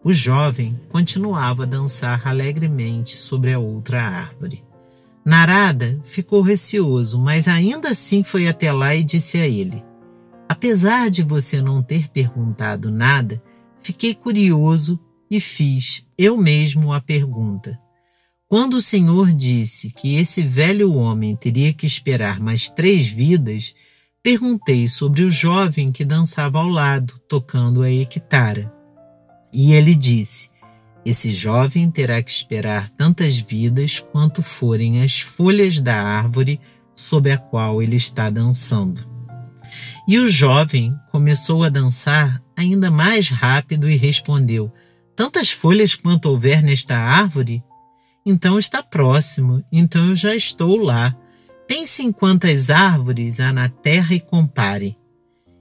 O 0.04 0.12
jovem 0.12 0.80
continuava 0.88 1.64
a 1.64 1.66
dançar 1.66 2.26
alegremente 2.26 3.16
sobre 3.16 3.52
a 3.52 3.58
outra 3.58 4.02
árvore. 4.02 4.64
Narada 5.24 6.00
ficou 6.04 6.40
receoso, 6.40 7.18
mas 7.18 7.48
ainda 7.48 7.90
assim 7.90 8.22
foi 8.22 8.48
até 8.48 8.72
lá 8.72 8.94
e 8.94 9.02
disse 9.02 9.38
a 9.38 9.46
ele: 9.46 9.84
Apesar 10.48 11.10
de 11.10 11.22
você 11.22 11.60
não 11.60 11.82
ter 11.82 12.08
perguntado 12.08 12.90
nada, 12.90 13.42
fiquei 13.82 14.14
curioso 14.14 14.98
e 15.30 15.40
fiz 15.40 16.06
eu 16.16 16.36
mesmo 16.36 16.92
a 16.92 17.00
pergunta. 17.00 17.78
Quando 18.48 18.74
o 18.74 18.82
Senhor 18.82 19.30
disse 19.30 19.90
que 19.90 20.16
esse 20.16 20.42
velho 20.42 20.94
homem 20.94 21.36
teria 21.36 21.74
que 21.74 21.84
esperar 21.84 22.40
mais 22.40 22.70
três 22.70 23.06
vidas, 23.08 23.74
perguntei 24.22 24.88
sobre 24.88 25.22
o 25.22 25.30
jovem 25.30 25.92
que 25.92 26.04
dançava 26.04 26.58
ao 26.58 26.68
lado, 26.68 27.20
tocando 27.28 27.82
a 27.82 27.90
equitara. 27.90 28.77
E 29.52 29.72
ele 29.72 29.94
disse: 29.94 30.50
Esse 31.04 31.32
jovem 31.32 31.90
terá 31.90 32.22
que 32.22 32.30
esperar 32.30 32.88
tantas 32.90 33.38
vidas 33.38 34.00
quanto 34.12 34.42
forem 34.42 35.02
as 35.02 35.20
folhas 35.20 35.80
da 35.80 36.00
árvore 36.00 36.60
sob 36.94 37.30
a 37.30 37.38
qual 37.38 37.82
ele 37.82 37.96
está 37.96 38.28
dançando. 38.28 39.06
E 40.06 40.18
o 40.18 40.28
jovem 40.28 40.94
começou 41.10 41.62
a 41.62 41.68
dançar 41.68 42.42
ainda 42.56 42.90
mais 42.90 43.28
rápido 43.28 43.88
e 43.88 43.96
respondeu: 43.96 44.72
Tantas 45.14 45.50
folhas 45.50 45.94
quanto 45.94 46.26
houver 46.26 46.62
nesta 46.62 46.96
árvore? 46.96 47.62
Então 48.24 48.58
está 48.58 48.82
próximo, 48.82 49.64
então 49.70 50.06
eu 50.06 50.16
já 50.16 50.34
estou 50.34 50.76
lá. 50.76 51.16
Pense 51.66 52.02
em 52.02 52.10
quantas 52.10 52.70
árvores 52.70 53.40
há 53.40 53.52
na 53.52 53.68
terra 53.68 54.14
e 54.14 54.20
compare. 54.20 54.96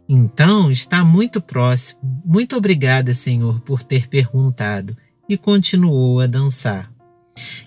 Então 0.07 0.71
está 0.71 1.03
muito 1.03 1.41
próximo. 1.41 1.99
Muito 2.25 2.55
obrigada, 2.55 3.13
Senhor, 3.13 3.59
por 3.61 3.83
ter 3.83 4.07
perguntado. 4.07 4.95
E 5.27 5.37
continuou 5.37 6.21
a 6.21 6.27
dançar. 6.27 6.89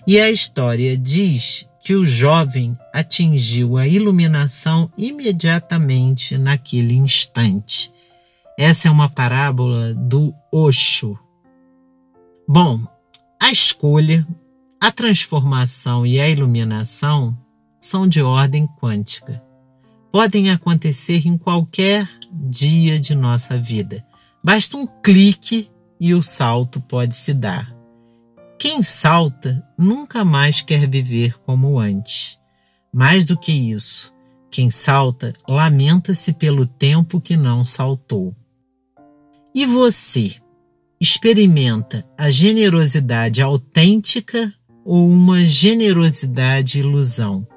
E 0.07 0.19
a 0.19 0.31
história 0.31 0.97
diz 0.97 1.67
que 1.83 1.95
o 1.95 2.05
jovem 2.05 2.77
atingiu 2.93 3.77
a 3.77 3.87
iluminação 3.87 4.91
imediatamente 4.97 6.37
naquele 6.37 6.95
instante. 6.95 7.91
Essa 8.57 8.87
é 8.87 8.91
uma 8.91 9.09
parábola 9.09 9.93
do 9.93 10.33
Osho. 10.51 11.17
Bom, 12.47 12.85
a 13.39 13.51
escolha, 13.51 14.27
a 14.79 14.91
transformação 14.91 16.05
e 16.05 16.19
a 16.19 16.29
iluminação 16.29 17.37
são 17.79 18.07
de 18.07 18.21
ordem 18.21 18.67
quântica. 18.67 19.41
Podem 20.11 20.51
acontecer 20.51 21.25
em 21.25 21.37
qualquer 21.37 22.07
dia 22.31 22.99
de 22.99 23.13
nossa 23.13 23.57
vida. 23.57 24.05
Basta 24.43 24.77
um 24.77 24.87
clique 24.87 25.69
e 25.99 26.13
o 26.13 26.21
salto 26.21 26.79
pode 26.81 27.15
se 27.15 27.33
dar. 27.33 27.75
Quem 28.57 28.81
salta 28.81 29.63
nunca 29.77 30.23
mais 30.23 30.61
quer 30.61 30.87
viver 30.87 31.39
como 31.39 31.79
antes. 31.79 32.39
Mais 32.93 33.25
do 33.25 33.37
que 33.37 33.51
isso, 33.51 34.13
quem 34.49 34.69
salta 34.69 35.33
lamenta-se 35.47 36.33
pelo 36.33 36.65
tempo 36.65 37.21
que 37.21 37.37
não 37.37 37.63
saltou. 37.65 38.35
E 39.53 39.65
você? 39.65 40.35
Experimenta 40.99 42.05
a 42.17 42.29
generosidade 42.29 43.41
autêntica 43.41 44.53
ou 44.85 45.09
uma 45.09 45.43
generosidade 45.45 46.79
ilusão? 46.79 47.47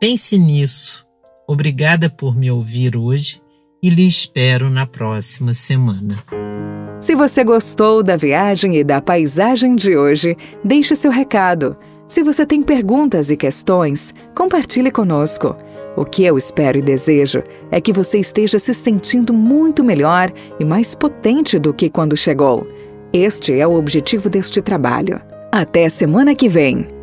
Pense 0.00 0.36
nisso. 0.36 1.06
Obrigada 1.46 2.10
por 2.10 2.34
me 2.34 2.50
ouvir 2.50 2.96
hoje 2.96 3.40
e 3.86 3.88
lhe 3.88 4.04
espero 4.04 4.68
na 4.68 4.84
próxima 4.84 5.54
semana. 5.54 6.16
Se 7.00 7.14
você 7.14 7.44
gostou 7.44 8.02
da 8.02 8.16
viagem 8.16 8.76
e 8.76 8.82
da 8.82 9.00
paisagem 9.00 9.76
de 9.76 9.96
hoje, 9.96 10.36
deixe 10.64 10.96
seu 10.96 11.08
recado. 11.08 11.76
Se 12.08 12.20
você 12.20 12.44
tem 12.44 12.64
perguntas 12.64 13.30
e 13.30 13.36
questões, 13.36 14.12
compartilhe 14.34 14.90
conosco. 14.90 15.54
O 15.96 16.04
que 16.04 16.24
eu 16.24 16.36
espero 16.36 16.78
e 16.78 16.82
desejo 16.82 17.44
é 17.70 17.80
que 17.80 17.92
você 17.92 18.18
esteja 18.18 18.58
se 18.58 18.74
sentindo 18.74 19.32
muito 19.32 19.84
melhor 19.84 20.32
e 20.58 20.64
mais 20.64 20.96
potente 20.96 21.56
do 21.56 21.72
que 21.72 21.88
quando 21.88 22.16
chegou. 22.16 22.66
Este 23.12 23.52
é 23.52 23.64
o 23.68 23.74
objetivo 23.74 24.28
deste 24.28 24.60
trabalho. 24.60 25.20
Até 25.52 25.88
semana 25.88 26.34
que 26.34 26.48
vem! 26.48 26.95